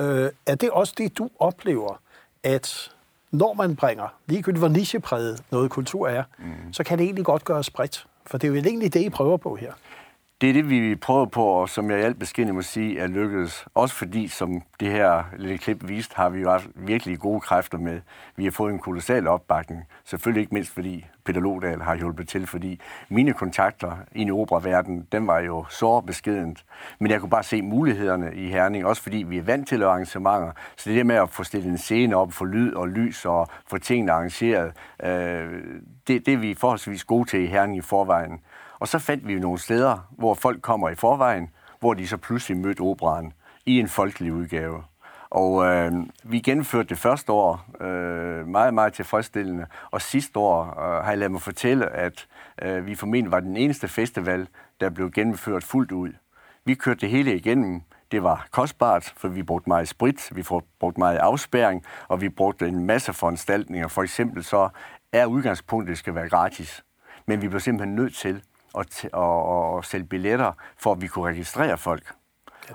Øh, 0.00 0.30
er 0.46 0.54
det 0.54 0.70
også 0.70 0.94
det, 0.98 1.18
du 1.18 1.30
oplever, 1.38 2.00
at 2.42 2.92
når 3.30 3.54
man 3.54 3.76
bringer, 3.76 4.08
ligegyldigt 4.26 4.60
hvor 4.60 4.68
nichepræget 4.68 5.42
noget 5.50 5.70
kultur 5.70 6.08
er, 6.08 6.22
mm. 6.38 6.72
så 6.72 6.84
kan 6.84 6.98
det 6.98 7.04
egentlig 7.04 7.24
godt 7.24 7.44
gøres 7.44 7.70
bredt. 7.70 8.06
For 8.26 8.38
det 8.38 8.46
er 8.46 8.48
jo 8.48 8.54
egentlig 8.54 8.94
det, 8.94 9.00
I 9.00 9.10
prøver 9.10 9.36
på 9.36 9.56
her. 9.56 9.72
Det 10.40 10.48
er 10.48 10.52
det, 10.52 10.70
vi 10.70 10.96
prøver 10.96 11.26
på, 11.26 11.44
og 11.44 11.68
som 11.68 11.90
jeg 11.90 12.00
i 12.00 12.02
alt 12.02 12.18
beskindet 12.18 12.54
må 12.54 12.62
sige, 12.62 12.98
er 12.98 13.06
lykkedes. 13.06 13.66
Også 13.74 13.94
fordi, 13.94 14.28
som 14.28 14.62
det 14.80 14.90
her 14.90 15.24
lille 15.36 15.58
klip 15.58 15.88
vist, 15.88 16.14
har 16.14 16.28
vi 16.28 16.40
jo 16.40 16.50
haft 16.50 16.68
virkelig 16.74 17.18
gode 17.18 17.40
kræfter 17.40 17.78
med. 17.78 18.00
Vi 18.36 18.44
har 18.44 18.50
fået 18.50 18.72
en 18.72 18.78
kolossal 18.78 19.26
opbakning. 19.26 19.84
Selvfølgelig 20.04 20.40
ikke 20.40 20.54
mindst, 20.54 20.70
fordi 20.70 21.06
Peter 21.24 21.40
Lodal 21.40 21.80
har 21.80 21.96
hjulpet 21.96 22.28
til, 22.28 22.46
fordi 22.46 22.80
mine 23.08 23.32
kontakter 23.32 23.96
i 24.12 24.20
en 24.20 24.30
operaverden, 24.30 25.06
den 25.12 25.26
var 25.26 25.38
jo 25.38 25.64
så 25.70 26.00
beskedent. 26.00 26.64
Men 26.98 27.10
jeg 27.10 27.20
kunne 27.20 27.30
bare 27.30 27.42
se 27.42 27.62
mulighederne 27.62 28.34
i 28.34 28.48
Herning, 28.48 28.86
også 28.86 29.02
fordi 29.02 29.16
vi 29.16 29.38
er 29.38 29.42
vant 29.42 29.68
til 29.68 29.82
arrangementer. 29.82 30.52
Så 30.76 30.90
det 30.90 30.98
der 30.98 31.04
med 31.04 31.16
at 31.16 31.30
få 31.30 31.44
stillet 31.44 31.70
en 31.70 31.78
scene 31.78 32.16
op, 32.16 32.32
få 32.32 32.44
lyd 32.44 32.74
og 32.74 32.88
lys 32.88 33.24
og 33.24 33.48
få 33.66 33.78
tingene 33.78 34.12
arrangeret, 34.12 34.72
øh, 35.02 35.62
det, 36.08 36.26
det 36.26 36.34
er 36.34 36.38
vi 36.38 36.54
forholdsvis 36.54 37.04
gode 37.04 37.28
til 37.28 37.40
i 37.40 37.46
Herning 37.46 37.78
i 37.78 37.80
forvejen. 37.80 38.40
Og 38.78 38.88
så 38.88 38.98
fandt 38.98 39.26
vi 39.26 39.32
jo 39.32 39.40
nogle 39.40 39.58
steder, 39.58 40.08
hvor 40.10 40.34
folk 40.34 40.62
kommer 40.62 40.88
i 40.88 40.94
forvejen, 40.94 41.50
hvor 41.80 41.94
de 41.94 42.08
så 42.08 42.16
pludselig 42.16 42.56
mødte 42.56 42.80
operan 42.80 43.32
i 43.66 43.80
en 43.80 43.88
folkelig 43.88 44.32
udgave. 44.32 44.82
Og 45.30 45.66
øh, 45.66 45.92
vi 46.24 46.40
gennemførte 46.40 46.88
det 46.88 46.98
første 46.98 47.32
år 47.32 47.66
øh, 47.80 48.46
meget, 48.46 48.74
meget 48.74 48.92
tilfredsstillende. 48.92 49.66
Og 49.90 50.02
sidste 50.02 50.38
år 50.38 50.62
øh, 50.62 51.04
har 51.04 51.10
jeg 51.10 51.18
ladet 51.18 51.32
mig 51.32 51.42
fortælle, 51.42 51.88
at 51.88 52.26
øh, 52.62 52.86
vi 52.86 52.94
formentlig 52.94 53.32
var 53.32 53.40
den 53.40 53.56
eneste 53.56 53.88
festival, 53.88 54.48
der 54.80 54.90
blev 54.90 55.10
gennemført 55.10 55.64
fuldt 55.64 55.92
ud. 55.92 56.12
Vi 56.64 56.74
kørte 56.74 57.00
det 57.00 57.08
hele 57.08 57.36
igennem. 57.36 57.82
Det 58.10 58.22
var 58.22 58.46
kostbart, 58.50 59.14
for 59.16 59.28
vi 59.28 59.42
brugte 59.42 59.68
meget 59.68 59.88
sprit, 59.88 60.30
vi 60.32 60.44
brugte 60.80 61.00
meget 61.00 61.16
afspæring, 61.16 61.84
og 62.08 62.20
vi 62.20 62.28
brugte 62.28 62.68
en 62.68 62.86
masse 62.86 63.12
foranstaltninger. 63.12 63.88
For 63.88 64.02
eksempel 64.02 64.44
så 64.44 64.68
er 65.12 65.26
udgangspunktet, 65.26 65.88
at 65.88 65.90
det 65.90 65.98
skal 65.98 66.14
være 66.14 66.28
gratis. 66.28 66.84
Men 67.26 67.42
vi 67.42 67.48
blev 67.48 67.60
simpelthen 67.60 67.94
nødt 67.94 68.14
til 68.14 68.42
at, 68.78 69.04
at, 69.04 69.10
at, 69.14 69.78
at 69.78 69.84
sælge 69.84 70.06
billetter, 70.06 70.52
for 70.76 70.92
at 70.92 71.00
vi 71.00 71.06
kunne 71.06 71.28
registrere 71.28 71.78
folk. 71.78 72.14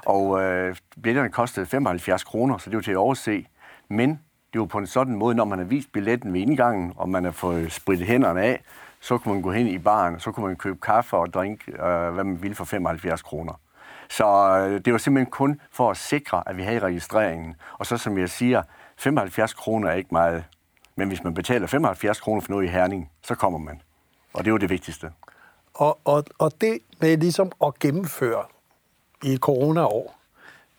Og 0.06 0.42
øh, 0.42 0.76
billetterne 1.04 1.30
kostede 1.32 1.66
75 1.66 2.24
kroner, 2.24 2.58
så 2.58 2.70
det 2.70 2.76
var 2.76 2.82
til 2.82 2.92
at 2.92 2.98
overse. 2.98 3.48
Men 3.90 4.20
det 4.54 4.62
var 4.62 4.66
på 4.66 4.78
en 4.78 4.88
sådan 4.88 5.16
måde, 5.16 5.36
når 5.36 5.46
man 5.46 5.60
har 5.60 5.66
vist 5.66 5.92
billetten 5.94 6.34
ved 6.34 6.42
indgangen, 6.42 6.94
og 6.96 7.10
man 7.10 7.24
har 7.24 7.32
fået 7.32 7.72
spritet 7.72 8.08
hænderne 8.08 8.42
af, 8.42 8.64
så 9.00 9.18
kunne 9.18 9.34
man 9.34 9.42
gå 9.44 9.52
hen 9.52 9.68
i 9.68 9.78
baren, 9.78 10.20
så 10.20 10.32
kunne 10.32 10.48
man 10.48 10.56
købe 10.56 10.80
kaffe 10.80 11.18
og 11.18 11.34
drink, 11.34 11.68
øh, 11.68 12.14
hvad 12.14 12.24
man 12.24 12.42
ville 12.42 12.56
for 12.56 12.66
75 12.66 13.22
kroner. 13.22 13.54
Så 14.10 14.26
øh, 14.58 14.86
det 14.86 14.94
var 14.94 15.00
simpelthen 15.00 15.32
kun 15.32 15.62
for 15.72 15.92
at 15.92 15.98
sikre, 15.98 16.44
at 16.46 16.58
vi 16.58 16.64
havde 16.64 16.80
registreringen. 16.80 17.56
Og 17.78 17.86
så 17.86 17.98
som 17.98 18.18
jeg 18.18 18.30
siger, 18.30 18.64
75 18.98 19.54
kroner 19.54 19.90
er 19.90 19.94
ikke 19.94 20.10
meget. 20.12 20.44
Men 20.96 21.08
hvis 21.08 21.24
man 21.24 21.34
betaler 21.34 21.68
75 21.68 22.20
kroner 22.20 22.42
for 22.42 22.50
noget 22.50 22.66
i 22.66 22.68
Herning, 22.68 23.12
så 23.24 23.36
kommer 23.36 23.60
man. 23.60 23.82
Og 24.34 24.46
det 24.46 24.54
var 24.54 24.60
det 24.60 24.70
vigtigste. 24.70 25.12
Og, 25.74 26.00
og, 26.04 26.24
og 26.38 26.62
det 26.62 26.80
med 27.00 27.18
ligesom 27.18 27.52
at 27.64 27.80
gennemføre 27.80 28.46
i 29.24 29.34
et 29.34 29.40
corona-år, 29.40 30.20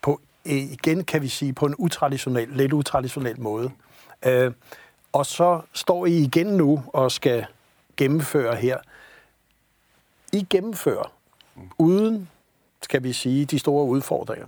på, 0.03 0.21
øh, 0.47 0.53
igen 0.53 1.05
kan 1.05 1.23
vi 1.23 1.29
sige, 1.29 1.53
på 1.53 1.67
en 1.67 1.75
utraditionel, 1.79 2.49
lidt 2.49 2.73
utraditionel 2.73 3.41
måde. 3.41 3.71
Øh, 4.27 4.53
og 5.13 5.27
så 5.27 5.61
står 5.73 6.07
I 6.07 6.17
igen 6.17 6.47
nu 6.47 6.83
og 6.87 7.13
skal 7.13 7.47
gennemføre 7.97 8.57
her. 8.57 8.79
I 10.33 10.47
gennemfører 10.51 11.13
uden, 11.79 12.29
skal 12.83 13.03
vi 13.03 13.13
sige, 13.13 13.45
de 13.45 13.59
store 13.59 13.85
udfordringer. 13.85 14.47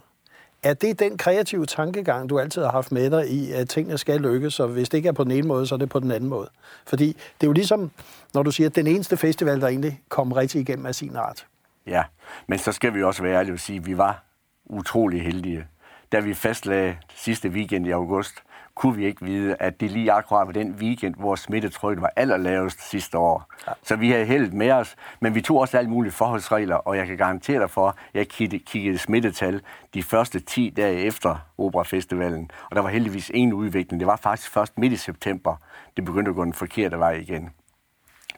Er 0.64 0.75
det 0.75 0.99
den 0.99 1.18
kreative 1.18 1.66
tankegang, 1.66 2.30
du 2.30 2.38
altid 2.38 2.62
har 2.62 2.71
haft 2.71 2.92
med 2.92 3.11
dig 3.11 3.30
i, 3.30 3.52
at 3.52 3.68
tingene 3.68 3.99
skal 3.99 4.21
lykkes, 4.21 4.61
og 4.61 4.68
hvis 4.68 4.88
det 4.88 4.99
ikke 4.99 5.09
er 5.09 5.12
på 5.12 5.25
den 5.25 5.30
ene 5.30 5.47
måde, 5.47 5.66
så 5.66 5.75
er 5.75 5.78
det 5.78 5.88
på 5.88 6.00
den 6.00 6.11
anden 6.11 6.30
måde? 6.30 6.49
Fordi 6.87 7.06
det 7.06 7.47
er 7.47 7.47
jo 7.47 7.52
ligesom, 7.52 7.90
når 8.35 8.42
du 8.42 8.50
siger, 8.50 8.68
at 8.68 8.76
den 8.76 8.87
eneste 8.87 9.16
festival, 9.16 9.61
der 9.61 9.68
egentlig 9.68 10.00
kom 10.09 10.33
rigtig 10.33 10.61
igennem 10.61 10.87
af 10.87 10.94
sin 10.94 11.16
art. 11.16 11.47
Ja, 11.87 12.02
men 12.47 12.59
så 12.59 12.73
skal 12.73 12.94
vi 12.94 13.02
også 13.02 13.23
være 13.23 13.38
ærlige 13.38 13.52
og 13.54 13.61
sige, 13.61 13.78
at 13.78 13.87
vi 13.87 13.99
var 13.99 14.25
utrolig 14.66 15.23
heldige. 15.23 15.66
Da 16.14 16.21
vi 16.21 16.35
fastlagde 16.35 16.97
sidste 17.14 17.49
weekend 17.49 17.87
i 17.87 17.90
august, 17.90 18.42
kunne 18.75 18.97
vi 18.97 19.06
ikke 19.06 19.25
vide, 19.25 19.56
at 19.61 19.80
det 19.80 19.90
lige 19.90 20.12
akkurat 20.12 20.47
var 20.47 20.52
den 20.52 20.73
weekend, 20.73 21.14
hvor 21.14 21.35
smittetrykket 21.35 22.02
var 22.02 22.11
allerlavest 22.16 22.90
sidste 22.90 23.18
år. 23.18 23.52
Ja. 23.66 23.73
Så 23.83 23.97
vi 23.97 24.11
havde 24.11 24.25
heldet 24.25 24.52
med 24.52 24.71
os, 24.71 24.97
men 25.21 25.35
vi 25.35 25.40
tog 25.40 25.59
også 25.59 25.78
alle 25.78 25.90
mulige 25.90 26.12
forholdsregler, 26.12 26.76
og 26.76 26.97
jeg 26.97 27.06
kan 27.06 27.16
garantere 27.16 27.61
dig 27.61 27.71
for, 27.71 27.88
at 27.88 27.97
jeg 28.14 28.28
kiggede 28.66 28.99
smittetal 28.99 29.61
de 29.94 30.02
første 30.02 30.40
10 30.40 30.71
dage 30.76 30.99
efter 30.99 31.37
Operafestivalen, 31.59 32.50
og 32.71 32.76
der 32.76 32.83
var 32.83 32.88
heldigvis 32.88 33.30
ingen 33.30 33.52
udvikling. 33.52 34.00
Det 34.00 34.06
var 34.06 34.16
faktisk 34.16 34.50
først 34.50 34.78
midt 34.78 34.92
i 34.92 34.97
september, 34.97 35.56
det 35.97 36.04
begyndte 36.04 36.28
at 36.28 36.35
gå 36.35 36.44
den 36.44 36.52
forkerte 36.52 36.99
vej 36.99 37.12
igen. 37.12 37.50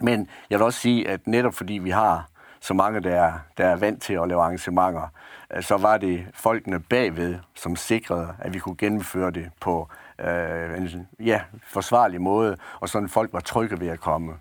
Men 0.01 0.29
jeg 0.51 0.59
vil 0.59 0.65
også 0.65 0.81
sige, 0.81 1.09
at 1.09 1.27
netop 1.27 1.55
fordi 1.55 1.75
vi 1.75 1.91
har 1.91 2.29
så 2.67 2.75
mange, 2.75 3.01
der 3.01 3.15
er, 3.15 3.33
der 3.59 3.67
er 3.67 3.77
vant 3.77 4.03
til 4.03 4.15
at 4.15 4.29
lave 4.29 4.43
arrangementer, 4.43 5.09
øh, 5.55 5.63
så 5.63 5.77
var 5.77 5.97
det 5.97 6.27
folkene 6.35 6.81
bagved, 6.81 7.35
som 7.55 7.77
sikrede, 7.77 8.35
at 8.39 8.55
vi 8.55 8.59
kunne 8.59 8.77
gennemføre 8.77 9.31
det 9.31 9.51
på 9.61 9.89
øh, 10.19 10.79
en 10.79 11.09
ja, 11.21 11.41
forsvarlig 11.67 12.21
måde, 12.21 12.57
og 12.81 12.89
sådan 12.89 13.09
folk 13.09 13.33
var 13.33 13.41
trygge 13.41 13.81
ved 13.81 13.89
at 13.89 14.01
komme. 14.01 14.33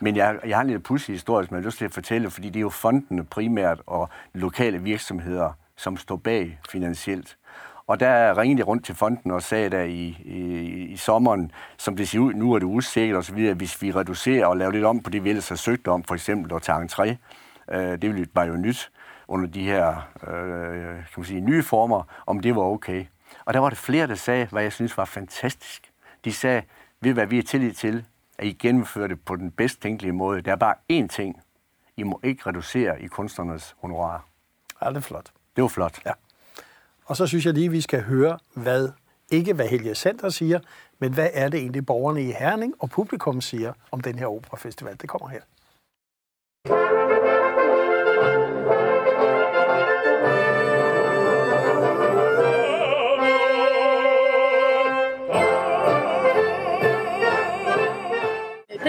Men 0.00 0.16
jeg, 0.16 0.38
jeg 0.46 0.56
har 0.56 0.60
en 0.60 0.66
lille 0.66 0.82
pudsig 0.82 1.14
historie, 1.14 1.46
som 1.46 1.56
jeg 1.56 1.62
har 1.62 1.66
lyst 1.66 1.78
til 1.78 1.84
at 1.84 1.94
fortælle, 1.94 2.30
fordi 2.30 2.48
det 2.48 2.56
er 2.56 2.60
jo 2.60 2.70
fondene 2.70 3.24
primært 3.24 3.80
og 3.86 4.08
lokale 4.32 4.78
virksomheder, 4.78 5.52
som 5.76 5.96
står 5.96 6.16
bag 6.16 6.58
finansielt. 6.70 7.36
Og 7.86 8.00
der 8.00 8.38
ringede 8.38 8.58
jeg 8.58 8.66
rundt 8.66 8.84
til 8.84 8.94
fonden 8.94 9.30
og 9.30 9.42
sagde 9.42 9.70
der 9.70 9.82
i, 9.82 10.18
i, 10.24 10.38
i 10.92 10.96
sommeren, 10.96 11.52
som 11.78 11.96
det 11.96 12.08
ser 12.08 12.18
ud, 12.18 12.34
nu 12.34 12.52
er 12.52 12.58
det 12.58 12.66
usikkert 12.66 13.18
osv., 13.18 13.52
hvis 13.52 13.82
vi 13.82 13.92
reducerer 13.92 14.46
og 14.46 14.56
laver 14.56 14.72
lidt 14.72 14.84
om 14.84 15.00
på 15.00 15.10
det, 15.10 15.24
vi 15.24 15.28
ellers 15.28 15.48
har 15.48 15.56
søgt 15.56 15.88
om, 15.88 16.04
for 16.04 16.14
eksempel 16.14 16.54
at 16.54 16.62
tage 16.62 16.78
entré, 16.84 17.16
øh, 17.72 18.02
det 18.02 18.28
var 18.34 18.44
jo 18.44 18.56
nyt 18.56 18.90
under 19.28 19.46
de 19.46 19.64
her 19.64 20.10
øh, 20.26 20.94
kan 20.94 21.04
man 21.16 21.24
sige, 21.24 21.40
nye 21.40 21.62
former, 21.62 22.02
om 22.26 22.40
det 22.40 22.56
var 22.56 22.62
okay. 22.62 23.04
Og 23.44 23.54
der 23.54 23.60
var 23.60 23.68
det 23.68 23.78
flere, 23.78 24.06
der 24.06 24.14
sagde, 24.14 24.46
hvad 24.46 24.62
jeg 24.62 24.72
synes 24.72 24.96
var 24.96 25.04
fantastisk. 25.04 25.92
De 26.24 26.32
sagde, 26.32 26.62
ved 27.00 27.12
hvad 27.12 27.26
vi 27.26 27.38
er 27.38 27.42
tillid 27.42 27.72
til, 27.72 28.04
at 28.38 28.46
I 28.46 28.52
gennemfører 28.52 29.06
det 29.06 29.20
på 29.20 29.36
den 29.36 29.50
bedst 29.50 29.82
tænkelige 29.82 30.12
måde. 30.12 30.42
Der 30.42 30.52
er 30.52 30.56
bare 30.56 30.74
én 30.92 31.06
ting. 31.06 31.42
I 31.96 32.02
må 32.02 32.20
ikke 32.22 32.42
reducere 32.46 33.02
i 33.02 33.06
kunstnernes 33.06 33.76
honorar. 33.80 34.24
Ja, 34.82 34.88
det 34.88 34.96
er 34.96 35.00
flot. 35.00 35.32
Det 35.56 35.62
var 35.62 35.68
flot. 35.68 36.00
Ja. 36.06 36.12
Og 37.04 37.16
så 37.16 37.26
synes 37.26 37.46
jeg 37.46 37.54
lige, 37.54 37.70
vi 37.70 37.80
skal 37.80 38.02
høre, 38.02 38.38
hvad, 38.54 38.88
ikke 39.30 39.54
hvad 39.54 39.68
Helge 39.68 39.94
Center 39.94 40.28
siger, 40.28 40.60
men 40.98 41.14
hvad 41.14 41.30
er 41.32 41.48
det 41.48 41.60
egentlig 41.60 41.86
borgerne 41.86 42.22
i 42.22 42.32
Herning 42.32 42.74
og 42.78 42.90
publikum 42.90 43.40
siger 43.40 43.72
om 43.90 44.00
den 44.00 44.18
her 44.18 44.26
operafestival. 44.26 44.96
Det 45.00 45.08
kommer 45.08 45.28
her. 45.28 45.40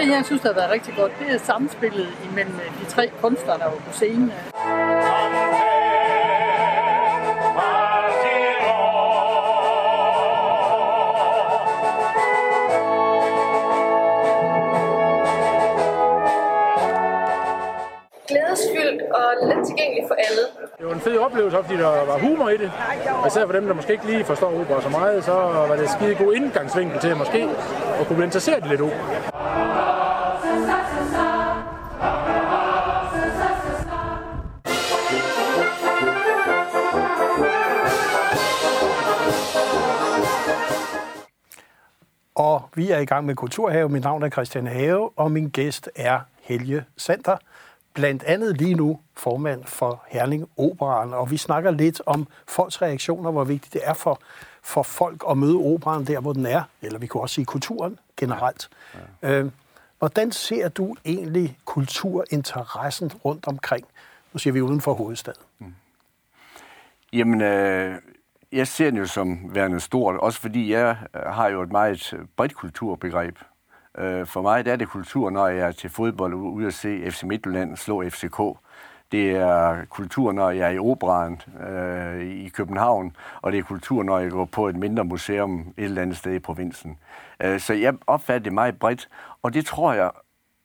Det, 0.06 0.12
jeg 0.12 0.24
synes, 0.24 0.42
der 0.42 0.48
har 0.48 0.54
været 0.54 0.70
rigtig 0.70 0.94
godt, 0.96 1.12
det 1.18 1.34
er 1.34 1.38
samspillet 1.38 2.08
imellem 2.30 2.54
de 2.80 2.84
tre 2.88 3.10
kunstnere, 3.20 3.58
der 3.58 3.64
var 3.64 3.76
på 3.86 3.92
scenen. 3.92 4.32
glædesfyldt 18.28 19.02
og 19.02 19.48
let 19.48 19.66
tilgængelig 19.66 20.04
for 20.08 20.14
alle. 20.14 20.42
Det 20.78 20.86
var 20.86 20.92
en 20.92 21.00
fed 21.00 21.18
oplevelse, 21.18 21.56
fordi 21.64 21.76
der 21.76 22.04
var 22.06 22.18
humor 22.18 22.48
i 22.48 22.56
det. 22.56 22.72
Og 23.22 23.26
især 23.26 23.46
for 23.46 23.52
dem, 23.52 23.66
der 23.66 23.74
måske 23.74 23.92
ikke 23.92 24.06
lige 24.06 24.24
forstår 24.24 24.60
opera 24.60 24.82
så 24.82 24.88
meget, 24.88 25.24
så 25.24 25.32
var 25.68 25.76
det 25.76 25.90
skide 25.90 26.14
god 26.14 26.34
indgangsvinkel 26.34 27.00
til 27.00 27.08
at 27.08 27.18
måske 27.18 27.48
at 28.00 28.06
kunne 28.06 28.16
blive 28.16 28.24
interesseret 28.24 28.64
i 28.64 28.68
lidt 28.68 28.80
opera. 28.80 29.55
Vi 42.76 42.90
er 42.90 42.98
i 42.98 43.04
gang 43.04 43.26
med 43.26 43.34
Kulturhave. 43.34 43.88
Mit 43.88 44.02
navn 44.02 44.22
er 44.22 44.30
Christian 44.30 44.66
Have, 44.66 45.18
og 45.18 45.32
min 45.32 45.48
gæst 45.48 45.90
er 45.94 46.20
Helge 46.42 46.84
Sander, 46.96 47.36
blandt 47.94 48.22
andet 48.22 48.56
lige 48.56 48.74
nu 48.74 49.00
formand 49.16 49.64
for 49.64 50.04
Herning 50.08 50.48
Operan, 50.56 51.14
og 51.14 51.30
vi 51.30 51.36
snakker 51.36 51.70
lidt 51.70 52.02
om 52.06 52.26
folks 52.48 52.82
reaktioner, 52.82 53.30
hvor 53.30 53.44
vigtigt 53.44 53.74
det 53.74 53.80
er 53.84 53.94
for, 53.94 54.20
for 54.62 54.82
folk 54.82 55.24
at 55.30 55.38
møde 55.38 55.56
operan 55.56 56.04
der, 56.04 56.20
hvor 56.20 56.32
den 56.32 56.46
er, 56.46 56.62
eller 56.82 56.98
vi 56.98 57.06
kunne 57.06 57.22
også 57.22 57.34
sige 57.34 57.44
kulturen 57.44 57.98
generelt. 58.16 58.68
Ja. 59.22 59.28
Ja. 59.28 59.38
Øh, 59.38 59.50
hvordan 59.98 60.32
ser 60.32 60.68
du 60.68 60.96
egentlig 61.04 61.58
kulturinteressen 61.64 63.12
rundt 63.24 63.46
omkring? 63.46 63.86
Nu 64.32 64.38
siger 64.38 64.52
vi 64.52 64.60
uden 64.60 64.80
for 64.80 64.94
hovedstaden. 64.94 65.42
Mm. 65.58 65.74
Jamen, 67.12 67.40
øh, 67.40 67.94
jeg 68.52 68.66
ser 68.66 68.90
den 68.90 68.98
jo 68.98 69.06
som 69.06 69.54
værende 69.54 69.80
stort, 69.80 70.16
også 70.16 70.40
fordi 70.40 70.72
jeg 70.72 70.96
øh, 71.14 71.22
har 71.22 71.48
jo 71.48 71.62
et 71.62 71.72
meget 71.72 72.12
øh, 72.12 72.20
bredt 72.36 72.54
kulturbegreb. 72.54 73.38
Øh, 73.98 74.26
for 74.26 74.42
mig 74.42 74.64
der 74.64 74.72
er 74.72 74.76
det 74.76 74.88
kultur, 74.88 75.30
når 75.30 75.48
jeg 75.48 75.66
er 75.68 75.72
til 75.72 75.90
fodbold 75.90 76.34
ude 76.34 76.66
at 76.66 76.74
se 76.74 77.10
FC 77.10 77.22
Midtjylland 77.22 77.76
slå 77.76 78.08
FCK. 78.08 78.40
Det 79.12 79.30
er 79.30 79.84
kultur, 79.84 80.32
når 80.32 80.50
jeg 80.50 80.66
er 80.66 80.74
i 80.74 80.78
operan 80.78 81.40
øh, 81.68 82.26
i 82.26 82.48
København, 82.48 83.16
og 83.42 83.52
det 83.52 83.58
er 83.58 83.62
kultur, 83.62 84.02
når 84.02 84.18
jeg 84.18 84.30
går 84.30 84.44
på 84.44 84.68
et 84.68 84.76
mindre 84.76 85.04
museum 85.04 85.74
et 85.76 85.84
eller 85.84 86.02
andet 86.02 86.16
sted 86.16 86.34
i 86.34 86.38
provinsen. 86.38 86.98
Øh, 87.42 87.60
så 87.60 87.74
jeg 87.74 87.94
opfatter 88.06 88.42
det 88.42 88.52
meget 88.52 88.78
bredt, 88.78 89.08
og 89.42 89.54
det 89.54 89.66
tror 89.66 89.92
jeg 89.92 90.10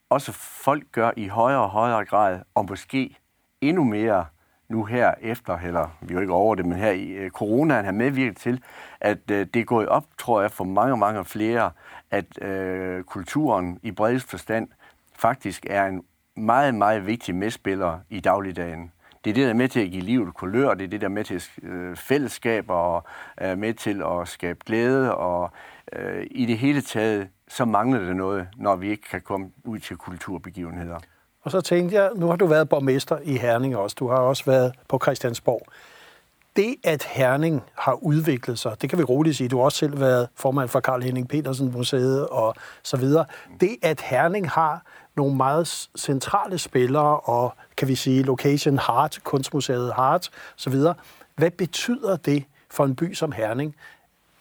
også 0.09 0.31
folk 0.31 0.83
gør 0.91 1.11
i 1.17 1.27
højere 1.27 1.61
og 1.61 1.69
højere 1.69 2.05
grad, 2.05 2.39
og 2.55 2.65
måske 2.69 3.17
endnu 3.61 3.83
mere 3.83 4.25
nu 4.71 4.85
her 4.85 5.13
efter, 5.21 5.57
eller 5.57 5.97
vi 6.01 6.13
er 6.13 6.15
jo 6.15 6.21
ikke 6.21 6.33
over 6.33 6.55
det, 6.55 6.65
men 6.65 6.77
her 6.77 6.91
i 6.91 7.09
øh, 7.09 7.29
coronaen 7.29 7.85
har 7.85 7.91
medvirket 7.91 8.37
til, 8.37 8.63
at 9.01 9.17
øh, 9.31 9.47
det 9.53 9.59
er 9.59 9.63
gået 9.63 9.87
op, 9.87 10.05
tror 10.17 10.41
jeg, 10.41 10.51
for 10.51 10.63
mange, 10.63 10.97
mange 10.97 11.25
flere, 11.25 11.71
at 12.11 12.43
øh, 12.43 13.03
kulturen 13.03 13.79
i 13.83 13.91
bredest 13.91 14.29
forstand 14.29 14.67
faktisk 15.15 15.65
er 15.69 15.85
en 15.85 16.03
meget, 16.35 16.75
meget 16.75 17.07
vigtig 17.07 17.35
medspiller 17.35 17.99
i 18.09 18.19
dagligdagen. 18.19 18.91
Det 19.23 19.29
er 19.29 19.33
det, 19.33 19.43
der 19.43 19.49
er 19.49 19.53
med 19.53 19.67
til 19.67 19.79
at 19.79 19.91
give 19.91 20.03
livet 20.03 20.33
kulør, 20.33 20.73
det 20.73 20.83
er 20.83 20.87
det, 20.87 21.01
der 21.01 21.07
er 21.07 21.11
med 21.11 21.23
til 21.23 21.43
øh, 21.63 21.95
fællesskab 21.95 22.69
og 22.69 23.03
er 23.37 23.55
med 23.55 23.73
til 23.73 24.03
at 24.03 24.27
skabe 24.27 24.59
glæde, 24.65 25.15
og 25.15 25.51
øh, 25.93 26.27
i 26.31 26.45
det 26.45 26.57
hele 26.57 26.81
taget, 26.81 27.29
så 27.47 27.65
mangler 27.65 27.99
det 27.99 28.15
noget, 28.15 28.47
når 28.57 28.75
vi 28.75 28.89
ikke 28.89 29.09
kan 29.11 29.21
komme 29.21 29.51
ud 29.63 29.79
til 29.79 29.97
kulturbegivenheder. 29.97 30.99
Og 31.43 31.51
så 31.51 31.61
tænkte 31.61 31.95
jeg, 31.95 32.09
nu 32.15 32.27
har 32.27 32.35
du 32.35 32.45
været 32.45 32.69
borgmester 32.69 33.17
i 33.23 33.37
Herning 33.37 33.77
også, 33.77 33.95
du 33.99 34.07
har 34.07 34.17
også 34.17 34.45
været 34.45 34.73
på 34.87 34.99
Christiansborg. 35.03 35.67
Det, 36.55 36.75
at 36.83 37.03
Herning 37.03 37.63
har 37.75 37.93
udviklet 37.93 38.59
sig, 38.59 38.81
det 38.81 38.89
kan 38.89 38.99
vi 38.99 39.03
roligt 39.03 39.37
sige, 39.37 39.49
du 39.49 39.57
har 39.57 39.63
også 39.63 39.77
selv 39.77 39.99
været 39.99 40.27
formand 40.35 40.69
for 40.69 40.79
Karl 40.79 41.01
Henning 41.01 41.27
Petersen 41.27 41.71
Museet 41.71 42.27
og 42.27 42.55
så 42.83 42.97
videre. 42.97 43.25
Det, 43.59 43.77
at 43.81 44.01
Herning 44.01 44.49
har 44.49 44.81
nogle 45.15 45.35
meget 45.35 45.89
centrale 45.97 46.57
spillere 46.57 47.19
og, 47.19 47.53
kan 47.77 47.87
vi 47.87 47.95
sige, 47.95 48.23
Location 48.23 48.79
Heart, 48.79 49.19
Kunstmuseet 49.23 49.93
Heart 49.95 50.29
så 50.55 50.69
videre. 50.69 50.95
Hvad 51.35 51.51
betyder 51.51 52.15
det 52.15 52.43
for 52.69 52.85
en 52.85 52.95
by 52.95 53.13
som 53.13 53.31
Herning, 53.31 53.75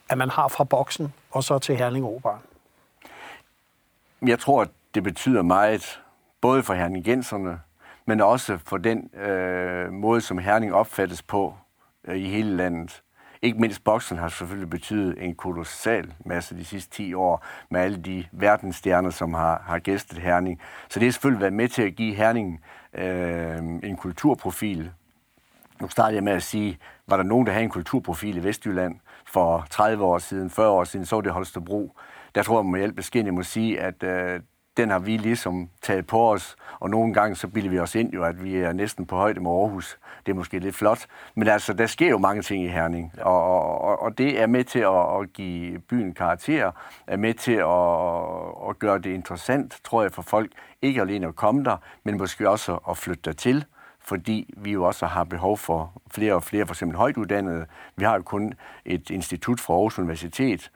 at 0.09 0.19
man 0.19 0.31
har 0.31 0.49
fra 0.49 0.65
boksen 0.65 1.13
og 1.31 1.45
så 1.45 1.59
til 1.59 1.77
Herning 1.77 2.05
Operen? 2.05 2.41
Jeg 4.27 4.39
tror, 4.39 4.63
at 4.63 4.69
det 4.95 5.03
betyder 5.03 5.43
meget 5.43 6.01
både 6.41 6.63
for 6.63 6.75
herningenserne, 6.75 7.61
men 8.07 8.21
også 8.21 8.59
for 8.67 8.77
den 8.77 9.15
øh, 9.15 9.93
måde, 9.93 10.21
som 10.21 10.39
Herning 10.39 10.75
opfattes 10.75 11.23
på 11.23 11.55
øh, 12.05 12.17
i 12.17 12.29
hele 12.29 12.57
landet. 12.57 13.03
Ikke 13.43 13.59
mindst 13.59 13.85
boksen 13.85 14.19
har 14.19 14.29
selvfølgelig 14.29 14.71
betydet 14.71 15.25
en 15.25 15.35
kolossal 15.35 16.15
masse 16.25 16.57
de 16.57 16.65
sidste 16.65 16.91
10 16.91 17.15
år, 17.15 17.45
med 17.71 17.81
alle 17.81 17.99
de 17.99 18.25
verdensstjerner, 18.33 19.11
som 19.11 19.35
har, 19.35 19.63
har 19.67 19.79
gæstet 19.79 20.19
Herning. 20.19 20.61
Så 20.89 21.01
det 21.01 21.07
har 21.07 21.13
selvfølgelig 21.13 21.41
været 21.41 21.53
med 21.53 21.69
til 21.69 21.83
at 21.83 21.97
give 21.97 22.15
Herning 22.15 22.61
øh, 22.95 23.59
en 23.59 23.97
kulturprofil. 23.97 24.91
Nu 25.81 25.89
starter 25.89 26.15
jeg 26.15 26.25
med 26.25 26.33
at 26.33 26.43
sige, 26.43 26.79
var 27.07 27.17
der 27.17 27.25
nogen, 27.25 27.47
der 27.47 27.53
havde 27.53 27.65
en 27.65 27.71
kulturprofil 27.71 28.37
i 28.37 28.45
Vestjylland 28.45 28.97
for 29.27 29.67
30 29.71 30.05
år 30.05 30.19
siden, 30.19 30.51
40 30.51 30.69
år 30.69 30.85
siden, 30.85 31.07
så 31.07 31.17
var 31.17 31.21
det 31.23 31.33
Holstebro. 31.33 31.93
Der 32.35 32.43
tror 32.43 32.59
jeg, 32.61 32.67
med 32.67 32.79
hjælp 32.81 32.97
beskin, 32.97 33.27
jeg 33.27 33.35
må 33.35 33.43
sige, 33.43 33.81
at 33.81 34.03
øh, 34.03 34.41
den 34.77 34.91
har 34.91 34.99
vi 34.99 35.17
ligesom 35.17 35.71
taget 35.83 36.07
på 36.07 36.33
os, 36.33 36.57
og 36.81 36.91
nogle 36.91 37.15
gange 37.15 37.37
så 37.37 37.49
bilder 37.49 37.71
vi 37.71 37.79
os 37.79 37.95
ind 37.95 38.13
jo, 38.13 38.25
at 38.25 38.45
vi 38.45 38.57
er 38.57 38.73
næsten 38.73 39.07
på 39.07 39.17
højde 39.17 39.41
med 39.41 39.51
Aarhus. 39.51 39.99
Det 40.27 40.33
er 40.33 40.37
måske 40.37 40.59
lidt 40.59 40.77
flot, 40.77 41.07
men 41.35 41.49
altså, 41.49 41.73
der 41.73 41.87
sker 41.87 42.09
jo 42.09 42.19
mange 42.19 42.43
ting 42.43 42.65
i 42.65 42.69
Herning, 42.69 43.13
og, 43.21 43.81
og, 43.81 44.03
og 44.03 44.19
det 44.19 44.41
er 44.41 44.47
med 44.47 44.65
til 44.65 44.79
at, 44.79 45.21
at 45.21 45.33
give 45.33 45.79
byen 45.79 46.15
karakter, 46.15 46.71
er 47.07 47.17
med 47.17 47.35
til 47.35 47.53
at, 47.53 48.71
at 48.71 48.79
gøre 48.79 48.99
det 48.99 49.15
interessant, 49.15 49.81
tror 49.85 50.03
jeg, 50.03 50.13
for 50.13 50.23
folk, 50.23 50.51
ikke 50.83 51.01
alene 51.01 51.27
at 51.27 51.37
komme 51.37 51.65
der, 51.65 51.77
men 52.05 52.19
måske 52.19 52.49
også 52.51 52.79
at 52.89 52.97
flytte 52.97 53.23
der 53.25 53.33
til 53.33 53.65
fordi 54.03 54.55
vi 54.57 54.73
jo 54.73 54.85
også 54.85 55.07
har 55.07 55.25
behov 55.25 55.59
for 55.59 56.03
flere 56.11 56.35
og 56.35 56.43
flere, 56.43 56.67
for 56.67 56.75
eksempel 56.75 56.97
højt 56.97 57.17
uddannede. 57.17 57.67
Vi 57.97 58.05
har 58.05 58.15
jo 58.15 58.23
kun 58.23 58.55
et 58.85 59.11
institut 59.11 59.61
fra 59.61 59.75
Aarhus 59.75 59.99
Universitet, 59.99 60.71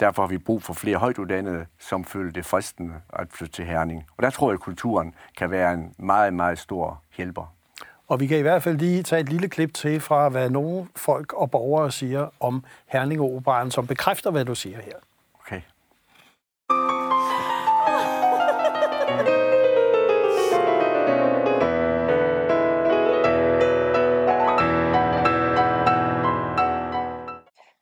Derfor 0.00 0.22
har 0.22 0.28
vi 0.28 0.38
brug 0.38 0.62
for 0.62 0.72
flere 0.74 0.96
højtuddannede, 0.96 1.66
som 1.78 2.04
føler 2.04 2.32
det 2.32 2.46
fristende 2.46 2.94
at 3.12 3.26
flytte 3.30 3.52
til 3.52 3.64
Herning. 3.64 4.06
Og 4.16 4.22
der 4.22 4.30
tror 4.30 4.50
jeg, 4.50 4.54
at 4.54 4.60
kulturen 4.60 5.14
kan 5.38 5.50
være 5.50 5.74
en 5.74 5.94
meget, 5.98 6.34
meget 6.34 6.58
stor 6.58 7.02
hjælper. 7.16 7.54
Og 8.08 8.20
vi 8.20 8.26
kan 8.26 8.38
i 8.38 8.42
hvert 8.42 8.62
fald 8.62 8.78
lige 8.78 9.02
tage 9.02 9.20
et 9.20 9.28
lille 9.28 9.48
klip 9.48 9.74
til 9.74 10.00
fra, 10.00 10.28
hvad 10.28 10.50
nogle 10.50 10.88
folk 10.96 11.32
og 11.32 11.50
borgere 11.50 11.90
siger 11.92 12.28
om 12.40 12.64
Herning 12.86 13.20
Operaen, 13.20 13.70
som 13.70 13.86
bekræfter, 13.86 14.30
hvad 14.30 14.44
du 14.44 14.54
siger 14.54 14.80
her. 14.80 14.96
Okay. 15.40 15.60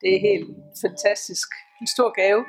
Det 0.00 0.14
er 0.16 0.20
helt 0.20 0.57
fantastisk. 0.83 1.48
En 1.80 1.86
stor 1.86 2.10
gave. 2.10 2.44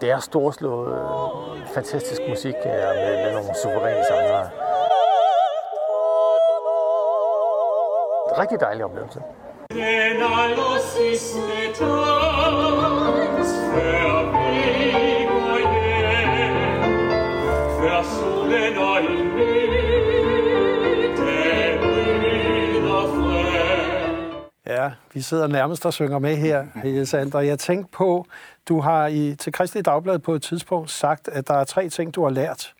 Det 0.00 0.10
er 0.10 0.18
storslået, 0.18 0.92
øh, 0.92 1.66
fantastisk 1.74 2.20
musik 2.28 2.54
ja, 2.64 2.92
med, 2.92 3.24
med 3.24 3.32
nogle 3.32 3.54
suveræne 3.62 4.04
sanger. 4.04 4.50
Rigtig 8.38 8.60
dejlig 8.60 8.84
oplevelse. 8.84 9.20
Den 9.70 10.22
allersidste 10.22 11.40
dans, 11.80 13.48
før 13.72 14.32
vi 14.32 15.21
vi 25.14 25.20
sidder 25.20 25.46
nærmest 25.46 25.86
og 25.86 25.92
synger 25.92 26.18
med 26.18 26.36
her, 26.36 27.04
Sander. 27.04 27.40
Jeg 27.40 27.58
tænkte 27.58 27.90
på, 27.92 28.26
du 28.68 28.80
har 28.80 29.06
i, 29.06 29.34
til 29.34 29.52
Kristelig 29.52 29.84
Dagblad 29.84 30.18
på 30.18 30.34
et 30.34 30.42
tidspunkt 30.42 30.90
sagt, 30.90 31.28
at 31.28 31.48
der 31.48 31.54
er 31.54 31.64
tre 31.64 31.88
ting, 31.88 32.14
du 32.14 32.22
har 32.22 32.30
lært, 32.30 32.74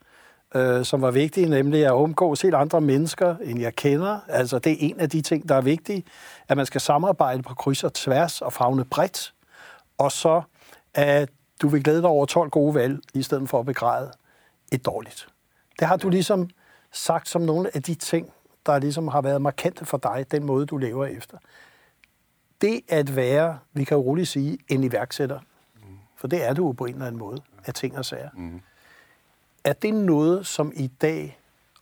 øh, 0.54 0.84
som 0.84 1.02
var 1.02 1.10
vigtige, 1.10 1.48
nemlig 1.48 1.86
at 1.86 1.92
umgås 1.92 2.42
helt 2.42 2.54
andre 2.54 2.80
mennesker, 2.80 3.36
end 3.36 3.60
jeg 3.60 3.74
kender. 3.74 4.18
Altså, 4.28 4.58
det 4.58 4.72
er 4.72 4.76
en 4.80 5.00
af 5.00 5.10
de 5.10 5.20
ting, 5.20 5.48
der 5.48 5.54
er 5.54 5.60
vigtige, 5.60 6.04
at 6.48 6.56
man 6.56 6.66
skal 6.66 6.80
samarbejde 6.80 7.42
på 7.42 7.54
kryds 7.54 7.84
og 7.84 7.94
tværs 7.94 8.42
og 8.42 8.52
fagne 8.52 8.84
bredt. 8.84 9.34
Og 9.98 10.12
så, 10.12 10.42
at 10.94 11.28
du 11.62 11.68
vil 11.68 11.84
glæde 11.84 12.00
dig 12.00 12.08
over 12.08 12.26
12 12.26 12.50
gode 12.50 12.74
valg, 12.74 12.98
i 13.14 13.22
stedet 13.22 13.48
for 13.48 13.60
at 13.60 13.66
begræde 13.66 14.10
et 14.72 14.86
dårligt. 14.86 15.28
Det 15.80 15.88
har 15.88 15.96
du 15.96 16.08
ligesom 16.08 16.50
sagt 16.92 17.28
som 17.28 17.42
nogle 17.42 17.70
af 17.74 17.82
de 17.82 17.94
ting, 17.94 18.32
der 18.66 18.78
ligesom 18.78 19.08
har 19.08 19.20
været 19.20 19.42
markante 19.42 19.84
for 19.84 19.98
dig, 19.98 20.26
den 20.30 20.44
måde, 20.44 20.66
du 20.66 20.76
lever 20.76 21.06
efter 21.06 21.38
det 22.62 22.80
at 22.88 23.16
være, 23.16 23.58
vi 23.72 23.84
kan 23.84 23.96
jo 23.96 24.02
roligt 24.02 24.28
sige, 24.28 24.58
en 24.68 24.84
iværksætter, 24.84 25.40
mm. 25.76 25.82
for 26.16 26.28
det 26.28 26.44
er 26.44 26.54
du 26.54 26.66
jo 26.66 26.72
på 26.72 26.84
en 26.84 26.94
eller 26.94 27.06
anden 27.06 27.18
måde, 27.18 27.42
af 27.66 27.74
ting 27.74 27.98
og 27.98 28.04
sager. 28.04 28.30
Mm. 28.34 28.60
Er 29.64 29.72
det 29.72 29.94
noget, 29.94 30.46
som 30.46 30.72
i 30.76 30.86
dag 30.86 31.38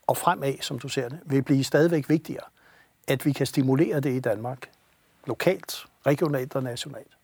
og 0.07 0.17
fremad, 0.17 0.55
som 0.61 0.79
du 0.79 0.89
ser 0.89 1.09
det, 1.09 1.21
vil 1.25 1.43
blive 1.43 1.65
stadigvæk 1.65 2.09
vigtigere, 2.09 2.45
at 3.09 3.27
vi 3.27 3.33
kan 3.33 3.47
stimulere 3.47 4.01
det 4.01 4.11
i 4.11 4.21
Danmark, 4.21 4.71
lokalt, 5.27 5.87
regionalt 6.07 6.57
og 6.57 6.63
nationalt? 6.63 7.17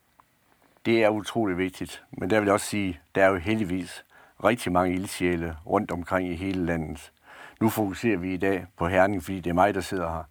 Det 0.86 1.04
er 1.04 1.08
utrolig 1.08 1.58
vigtigt, 1.58 2.02
men 2.10 2.30
der 2.30 2.40
vil 2.40 2.46
jeg 2.46 2.54
også 2.54 2.66
sige, 2.66 3.00
der 3.14 3.24
er 3.24 3.28
jo 3.28 3.36
heldigvis 3.36 4.04
rigtig 4.44 4.72
mange 4.72 4.94
ildsjæle 4.94 5.56
rundt 5.66 5.90
omkring 5.90 6.28
i 6.32 6.34
hele 6.34 6.66
landet. 6.66 7.12
Nu 7.60 7.68
fokuserer 7.68 8.16
vi 8.16 8.34
i 8.34 8.36
dag 8.36 8.66
på 8.76 8.88
Herning, 8.88 9.24
fordi 9.24 9.40
det 9.40 9.50
er 9.50 9.54
mig, 9.54 9.74
der 9.74 9.80
sidder 9.80 10.12
her. 10.12 10.24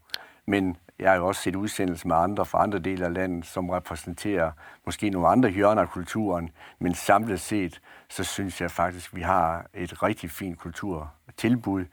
Men 0.45 0.77
jeg 0.99 1.09
har 1.09 1.17
jo 1.17 1.27
også 1.27 1.41
set 1.41 1.55
udsendelser 1.55 2.07
med 2.07 2.15
andre 2.15 2.45
fra 2.45 2.63
andre 2.63 2.79
dele 2.79 3.05
af 3.05 3.13
landet, 3.13 3.45
som 3.45 3.69
repræsenterer 3.69 4.51
måske 4.85 5.09
nogle 5.09 5.27
andre 5.27 5.49
hjørner 5.49 5.81
af 5.81 5.89
kulturen, 5.89 6.49
men 6.79 6.93
samlet 6.95 7.39
set, 7.39 7.81
så 8.09 8.23
synes 8.23 8.61
jeg 8.61 8.71
faktisk, 8.71 9.11
at 9.11 9.17
vi 9.17 9.21
har 9.21 9.65
et 9.73 10.03
rigtig 10.03 10.31
fint 10.31 10.59
kulturtilbud. 10.59 11.85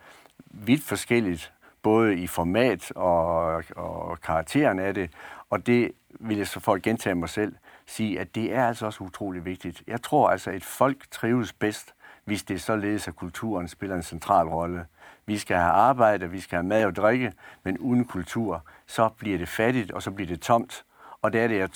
Vidt 0.47 0.83
forskelligt, 0.83 1.53
både 1.83 2.17
i 2.17 2.27
format 2.27 2.93
og, 2.97 3.45
og 3.77 4.21
karakteren 4.21 4.79
af 4.79 4.95
det, 4.95 5.11
og 5.51 5.67
det 5.67 5.93
vil 6.11 6.37
jeg 6.37 6.47
så 6.47 6.61
for 6.61 6.75
at 6.75 6.83
gentage 6.83 7.15
mig 7.15 7.29
selv 7.29 7.55
sige, 7.87 8.21
at 8.21 8.35
det 8.35 8.55
er 8.55 8.69
altså 8.69 8.87
også 8.87 9.05
utrolig 9.05 9.45
vigtigt. 9.45 9.83
Jeg 9.87 10.03
tror 10.03 10.31
altså, 10.31 10.51
at 10.51 10.57
et 10.57 10.65
folk 10.65 11.11
trives 11.11 11.53
bedst, 11.53 11.95
hvis 12.25 12.43
det 12.43 12.63
således, 12.63 13.09
at 13.09 13.17
kulturen 13.17 13.69
spiller 13.69 13.97
en 13.97 14.03
central 14.03 14.47
rolle. 14.47 14.87
Vi 15.27 15.39
skal 15.39 15.57
have 15.57 15.73
arbejde, 15.73 16.31
vi 16.31 16.41
skal 16.41 16.57
have 16.57 16.67
mad 16.67 16.85
og 16.85 16.97
drikke, 16.97 17.33
men 17.63 17.79
uden 17.79 18.05
kultur, 18.05 18.65
så 18.87 19.09
bliver 19.09 19.39
det 19.39 19.49
fattigt, 19.49 19.91
og 19.91 20.03
så 20.03 20.11
bliver 20.11 20.29
det 20.29 20.41
tomt. 20.41 20.85
Og 21.23 21.33
det 21.33 21.41
er 21.41 21.49
det, 21.49 21.59
jeg 21.59 21.69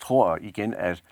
tror 0.00 0.38
igen, 0.40 0.74
at 0.74 1.02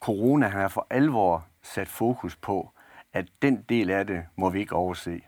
corona 0.00 0.48
har 0.48 0.68
for 0.68 0.86
alvor 0.90 1.46
sat 1.62 1.88
fokus 1.88 2.36
på, 2.36 2.70
at 3.12 3.26
den 3.42 3.62
del 3.68 3.90
af 3.90 4.06
det 4.06 4.24
må 4.36 4.50
vi 4.50 4.60
ikke 4.60 4.74
overse. 4.74 5.22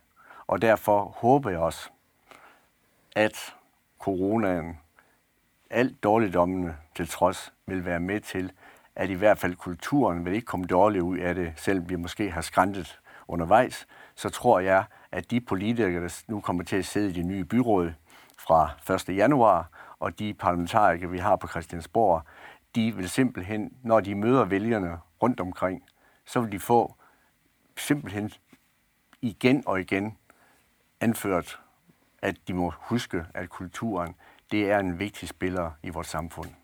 Og 0.47 0.63
derfor 0.63 1.05
håber 1.17 1.51
jeg 1.51 1.59
også, 1.59 1.91
at 3.17 3.55
coronaen, 3.99 4.79
alt 5.71 6.03
dårligdommene 6.03 6.77
til 6.97 7.09
trods, 7.09 7.53
vil 7.67 7.85
være 7.85 8.01
med 8.01 8.21
til, 8.21 8.53
at 9.01 9.11
i 9.11 9.15
hvert 9.15 9.39
fald 9.39 9.55
kulturen 9.55 10.25
vil 10.25 10.35
ikke 10.35 10.47
komme 10.47 10.67
dårligt 10.67 11.03
ud 11.03 11.19
af 11.19 11.35
det, 11.35 11.53
selvom 11.57 11.89
vi 11.89 11.97
måske 11.97 12.31
har 12.31 12.41
skræntet 12.41 13.01
undervejs, 13.29 13.87
så 14.15 14.29
tror 14.29 14.61
jeg, 14.61 14.85
at 15.13 15.31
de 15.31 15.41
politikere, 15.41 16.03
der 16.03 16.23
nu 16.29 16.41
kommer 16.41 16.65
til 16.65 16.77
at 16.77 16.85
sidde 16.85 17.11
i 17.11 17.13
de 17.13 17.23
nye 17.23 17.45
byråd 17.45 17.93
fra 18.39 18.71
1. 19.09 19.17
januar, 19.17 19.71
og 19.99 20.19
de 20.19 20.35
parlamentarikere, 20.35 21.11
vi 21.11 21.19
har 21.19 21.37
på 21.37 21.49
Christiansborg, 21.49 22.23
de 22.75 22.97
vil 22.97 23.09
simpelthen, 23.09 23.73
når 23.83 24.01
de 24.01 24.15
møder 24.15 24.45
vælgerne 24.45 24.99
rundt 25.23 25.41
omkring, 25.41 25.83
så 26.27 26.41
vil 26.41 26.53
de 26.53 26.59
få 26.59 26.95
simpelthen 27.77 28.31
igen 29.21 29.63
og 29.67 29.81
igen 29.81 30.17
anført, 31.01 31.61
at 32.23 32.37
de 32.49 32.55
må 32.55 32.73
huske, 32.79 33.25
at 33.35 33.49
kulturen 33.49 34.15
det 34.51 34.71
er 34.71 34.79
en 34.79 34.99
vigtig 34.99 35.29
spiller 35.29 35.71
i 35.83 35.89
vores 35.89 36.07
samfund. 36.07 36.60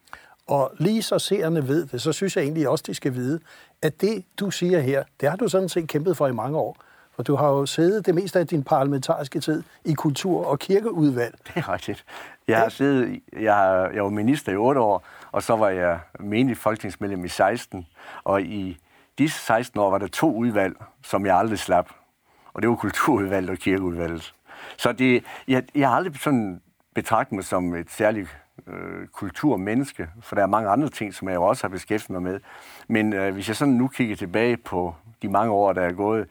Og 0.46 0.72
lige 0.78 1.02
så 1.02 1.18
seerne 1.18 1.68
ved 1.68 1.86
det, 1.86 2.02
så 2.02 2.12
synes 2.12 2.36
jeg 2.36 2.42
egentlig 2.42 2.68
også, 2.68 2.84
de 2.86 2.94
skal 2.94 3.14
vide, 3.14 3.40
at 3.82 4.00
det, 4.00 4.24
du 4.40 4.50
siger 4.50 4.80
her, 4.80 5.04
det 5.20 5.30
har 5.30 5.36
du 5.36 5.48
sådan 5.48 5.68
set 5.68 5.88
kæmpet 5.88 6.16
for 6.16 6.26
i 6.26 6.32
mange 6.32 6.58
år. 6.58 6.76
For 7.16 7.22
du 7.22 7.36
har 7.36 7.48
jo 7.48 7.66
siddet 7.66 8.06
det 8.06 8.14
meste 8.14 8.38
af 8.38 8.46
din 8.46 8.62
parlamentariske 8.62 9.40
tid 9.40 9.62
i 9.84 9.92
kultur- 9.92 10.46
og 10.46 10.58
kirkeudvalg. 10.58 11.38
Det 11.46 11.56
er 11.56 11.72
rigtigt. 11.72 12.04
Jeg 12.48 12.58
har 12.58 12.68
siddet, 12.68 13.20
jeg, 13.32 13.90
jeg 13.94 14.04
var 14.04 14.10
minister 14.10 14.52
i 14.52 14.56
8 14.56 14.80
år, 14.80 15.04
og 15.32 15.42
så 15.42 15.56
var 15.56 15.68
jeg 15.68 16.00
menig 16.20 16.56
folketingsmedlem 16.56 17.24
i 17.24 17.28
16. 17.28 17.86
Og 18.24 18.42
i 18.42 18.78
disse 19.18 19.38
16 19.38 19.80
år 19.80 19.90
var 19.90 19.98
der 19.98 20.06
to 20.06 20.34
udvalg, 20.34 20.76
som 21.02 21.26
jeg 21.26 21.36
aldrig 21.36 21.58
slap. 21.58 21.90
Og 22.54 22.62
det 22.62 22.70
var 22.70 22.76
kulturudvalget 22.76 23.50
og 23.50 23.56
kirkeudvalget. 23.56 24.34
Så 24.76 24.92
det, 24.92 25.24
jeg, 25.48 25.64
jeg 25.74 25.88
har 25.88 25.96
aldrig 25.96 26.20
sådan 26.20 26.60
betragtet 26.94 27.32
mig 27.32 27.44
som 27.44 27.74
et 27.74 27.90
særligt 27.90 28.36
øh, 28.66 29.06
kulturmenneske, 29.06 30.08
for 30.20 30.36
der 30.36 30.42
er 30.42 30.46
mange 30.46 30.68
andre 30.68 30.88
ting, 30.88 31.14
som 31.14 31.28
jeg 31.28 31.34
jo 31.34 31.42
også 31.42 31.62
har 31.62 31.68
beskæftiget 31.68 32.10
mig 32.10 32.32
med. 32.32 32.40
Men 32.88 33.12
øh, 33.12 33.34
hvis 33.34 33.48
jeg 33.48 33.56
sådan 33.56 33.74
nu 33.74 33.88
kigger 33.88 34.16
tilbage 34.16 34.56
på 34.56 34.94
de 35.22 35.28
mange 35.28 35.52
år, 35.52 35.72
der 35.72 35.82
er 35.82 35.92
gået, 35.92 36.26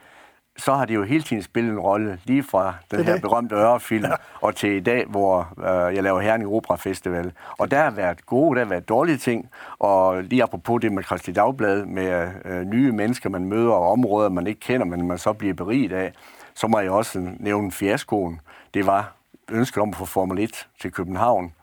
så 0.57 0.73
har 0.73 0.85
det 0.85 0.95
jo 0.95 1.03
hele 1.03 1.23
tiden 1.23 1.43
spillet 1.43 1.71
en 1.71 1.79
rolle, 1.79 2.19
lige 2.23 2.43
fra 2.43 2.73
den 2.91 3.03
her 3.03 3.19
berømte 3.19 3.55
Ørefilm, 3.55 4.05
ja. 4.05 4.11
og 4.41 4.55
til 4.55 4.69
i 4.69 4.79
dag, 4.79 5.05
hvor 5.05 5.53
øh, 5.57 5.95
jeg 5.95 6.03
laver 6.03 6.19
Herning 6.19 6.49
Opera 6.49 6.75
Festival. 6.75 7.31
Og 7.57 7.71
der 7.71 7.83
har 7.83 7.91
været 7.91 8.25
gode, 8.25 8.55
der 8.59 8.65
har 8.65 8.69
været 8.69 8.89
dårlige 8.89 9.17
ting, 9.17 9.49
og 9.79 10.23
lige 10.23 10.43
apropos 10.43 10.81
det 10.81 10.91
med 10.91 11.03
Kristelig 11.03 11.35
Dagblad, 11.35 11.85
med 11.85 12.31
øh, 12.45 12.61
nye 12.61 12.91
mennesker, 12.91 13.29
man 13.29 13.45
møder, 13.45 13.71
og 13.71 13.91
områder, 13.91 14.29
man 14.29 14.47
ikke 14.47 14.59
kender, 14.59 14.85
men 14.85 15.07
man 15.07 15.17
så 15.17 15.33
bliver 15.33 15.53
beriget 15.53 15.91
af, 15.91 16.13
så 16.53 16.67
må 16.67 16.79
jeg 16.79 16.91
også 16.91 17.31
nævne 17.39 17.71
fiaskoen. 17.71 18.41
Det 18.73 18.85
var 18.85 19.15
ønsket 19.51 19.81
om 19.81 19.89
at 19.89 19.95
få 19.95 20.05
Formel 20.05 20.39
1 20.39 20.67
til 20.81 20.91
København. 20.91 21.53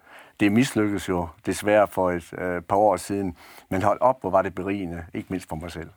Det 0.42 0.52
mislykkedes 0.52 1.09
jo 1.09 1.28
desværre 1.46 1.88
for 1.88 2.11
et 2.11 2.33
øh, 2.38 2.62
par 2.62 2.76
år 2.76 2.96
siden, 2.96 3.37
men 3.68 3.83
hold 3.83 4.00
op, 4.00 4.20
hvor 4.20 4.31
var 4.31 4.42
det 4.42 4.55
berigende, 4.55 5.05
ikke 5.14 5.26
mindst 5.31 5.48
for 5.48 5.57
mig 5.57 5.70
selv. 5.70 5.88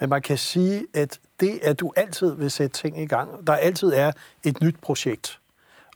Men 0.00 0.08
man 0.08 0.22
kan 0.22 0.38
sige, 0.38 0.86
at 0.94 1.18
det, 1.40 1.58
at 1.62 1.80
du 1.80 1.92
altid 1.96 2.34
vil 2.34 2.50
sætte 2.50 2.76
ting 2.76 3.00
i 3.00 3.06
gang, 3.06 3.46
der 3.46 3.52
altid 3.52 3.92
er 3.92 4.12
et 4.44 4.60
nyt 4.62 4.76
projekt, 4.80 5.40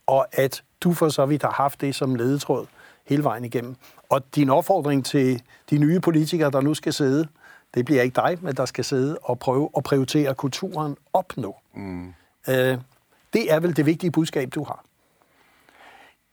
og 0.07 0.27
at 0.33 0.63
du 0.81 0.93
for 0.93 1.09
så 1.09 1.27
vidt 1.27 1.43
har 1.43 1.51
haft 1.51 1.81
det 1.81 1.95
som 1.95 2.15
ledetråd 2.15 2.67
hele 3.07 3.25
vejen 3.25 3.45
igennem. 3.45 3.77
Og 4.09 4.35
din 4.35 4.51
opfordring 4.51 5.05
til 5.05 5.43
de 5.71 5.79
nye 5.79 6.01
politikere, 6.01 6.51
der 6.51 6.61
nu 6.61 6.75
skal 6.75 6.93
sidde, 6.93 7.29
det 7.75 7.85
bliver 7.85 8.03
ikke 8.03 8.15
dig, 8.15 8.39
men 8.41 8.55
der 8.55 8.65
skal 8.65 8.85
sidde 8.85 9.19
og 9.23 9.39
prøve 9.39 9.71
at 9.77 9.83
prioritere 9.83 10.35
kulturen 10.35 10.97
op 11.13 11.37
nu. 11.37 11.55
Mm. 11.75 12.09
Øh, 12.49 12.79
det 13.33 13.53
er 13.53 13.61
vel 13.61 13.77
det 13.77 13.87
vigtige 13.87 14.11
budskab, 14.11 14.49
du 14.55 14.65
har. 14.65 14.85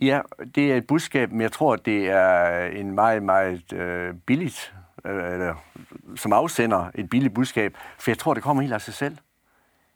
Ja, 0.02 0.22
det 0.56 0.72
er 0.72 0.78
et 0.78 0.88
budskab, 0.88 1.32
men 1.32 1.42
jeg 1.42 1.52
tror, 1.52 1.76
det 1.76 2.10
er 2.10 2.66
en 2.66 2.92
meget, 2.92 3.24
meget 3.24 3.74
øh, 3.74 4.14
billigt 4.26 4.74
øh, 5.06 5.34
eller, 5.34 5.56
som 6.16 6.34
afsender 6.34 6.92
et 6.96 7.10
billigt 7.10 7.34
budskab, 7.34 7.78
for 8.00 8.12
jeg 8.12 8.18
tror, 8.18 8.34
det 8.34 8.44
kommer 8.44 8.62
helt 8.64 8.74
af 8.74 8.82
sig 8.82 8.94
selv. 8.94 9.18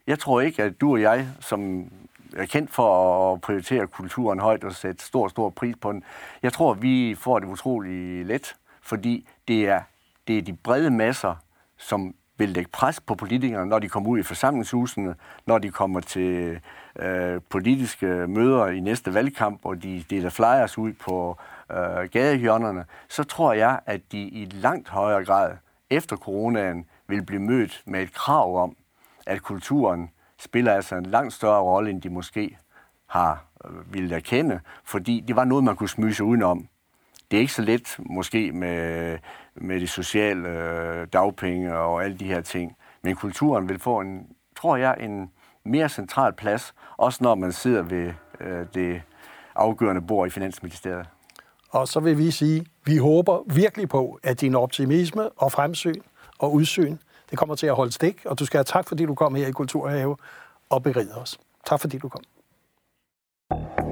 Jeg 0.08 0.20
tror 0.20 0.42
ikke, 0.42 0.64
at 0.64 0.82
du 0.82 0.92
og 0.92 1.02
jeg, 1.02 1.28
som 1.40 1.92
er 2.36 2.46
kendt 2.46 2.72
for 2.72 3.34
at 3.34 3.42
prioritere 3.42 3.88
kulturen 3.88 4.40
højt 4.40 4.64
og 4.64 4.76
sætte 4.76 5.06
stor, 5.06 5.28
stor 5.28 5.50
pris 5.50 5.76
på 5.82 5.92
den, 5.92 6.04
jeg 6.44 6.54
tror, 6.54 6.74
vi 6.74 7.16
får 7.20 7.40
det 7.40 7.48
utrolig 7.48 8.26
let, 8.26 8.56
fordi 8.82 9.28
det 9.48 9.68
er, 9.68 9.82
det 10.28 10.38
er 10.38 10.42
de 10.42 10.54
brede 10.54 10.92
masser, 10.92 11.36
som 11.78 12.16
vil 12.40 12.50
lægge 12.50 12.70
pres 12.72 13.00
på 13.00 13.16
politikerne, 13.16 13.70
når 13.70 13.80
de 13.80 13.90
kommer 13.90 14.10
ud 14.10 14.20
i 14.20 14.24
forsamlingshusene, 14.24 15.16
når 15.46 15.58
de 15.58 15.70
kommer 15.70 16.00
til 16.00 16.60
øh, 17.00 17.42
politiske 17.50 18.06
møder 18.06 18.68
i 18.68 18.80
næste 18.80 19.14
valgkamp, 19.14 19.66
og 19.66 19.84
de 19.84 20.04
deler 20.10 20.30
flyers 20.30 20.78
ud 20.78 20.94
på 20.94 21.38
øh, 21.72 22.10
gadehjørnerne, 22.12 22.86
så 23.10 23.24
tror 23.24 23.54
jeg, 23.54 23.80
at 23.86 24.02
de 24.12 24.22
i 24.22 24.46
langt 24.46 24.90
højere 24.90 25.26
grad 25.26 25.52
efter 25.90 26.16
coronaen 26.16 26.86
vil 27.08 27.26
blive 27.26 27.42
mødt 27.42 27.82
med 27.86 28.02
et 28.02 28.14
krav 28.14 28.64
om, 28.64 28.76
at 29.26 29.42
kulturen 29.42 30.10
spiller 30.40 30.74
altså 30.74 30.96
en 30.96 31.06
langt 31.06 31.34
større 31.34 31.62
rolle, 31.62 31.90
end 31.90 32.02
de 32.02 32.10
måske 32.10 32.58
har 33.08 33.46
øh, 33.66 33.94
ville 33.94 34.16
erkende, 34.16 34.60
fordi 34.84 35.24
det 35.28 35.36
var 35.36 35.44
noget, 35.44 35.64
man 35.64 35.76
kunne 35.76 35.90
smyge 35.90 36.14
sig 36.14 36.26
udenom. 36.26 36.68
Det 37.32 37.38
er 37.38 37.42
ikke 37.42 37.54
så 37.54 37.62
let 37.62 37.96
måske 38.00 38.52
med, 38.52 39.18
med 39.56 39.80
de 39.80 39.88
sociale 39.88 40.50
øh, 40.50 41.08
dagpenge 41.14 41.78
og 41.78 42.04
alle 42.04 42.18
de 42.18 42.26
her 42.26 42.42
ting, 42.42 42.76
men 43.04 43.16
kulturen 43.16 43.70
vil 43.70 43.80
få 43.80 44.00
en, 44.00 44.28
tror 44.58 44.76
jeg, 44.76 44.96
en 45.00 45.32
mere 45.66 45.90
central 45.90 46.34
plads, 46.34 46.74
også 46.98 47.24
når 47.24 47.36
man 47.36 47.52
sidder 47.52 47.82
ved 47.82 48.14
øh, 48.40 48.66
det 48.74 49.02
afgørende 49.56 50.02
bord 50.02 50.28
i 50.28 50.30
Finansministeriet. 50.30 51.06
Og 51.70 51.88
så 51.88 52.00
vil 52.00 52.18
vi 52.18 52.32
sige, 52.32 52.66
vi 52.86 52.98
håber 52.98 53.54
virkelig 53.54 53.90
på, 53.90 54.20
at 54.24 54.42
din 54.42 54.56
optimisme 54.56 55.30
og 55.30 55.52
fremsyn 55.52 56.02
og 56.40 56.54
udsyn, 56.54 56.98
det 57.30 57.38
kommer 57.38 57.56
til 57.56 57.68
at 57.68 57.76
holde 57.76 57.92
stik, 57.92 58.26
og 58.26 58.40
du 58.40 58.46
skal 58.46 58.58
have 58.58 58.64
tak, 58.64 58.88
fordi 58.88 59.06
du 59.06 59.16
kom 59.16 59.36
her 59.36 59.48
i 59.48 59.52
Kulturhave 59.52 60.18
og 60.70 60.84
berigede 60.84 61.16
os. 61.16 61.40
Tak 61.66 61.80
fordi 61.80 61.98
du 61.98 62.10
kom. 62.10 62.22
thank 63.52 63.80
you 63.80 63.89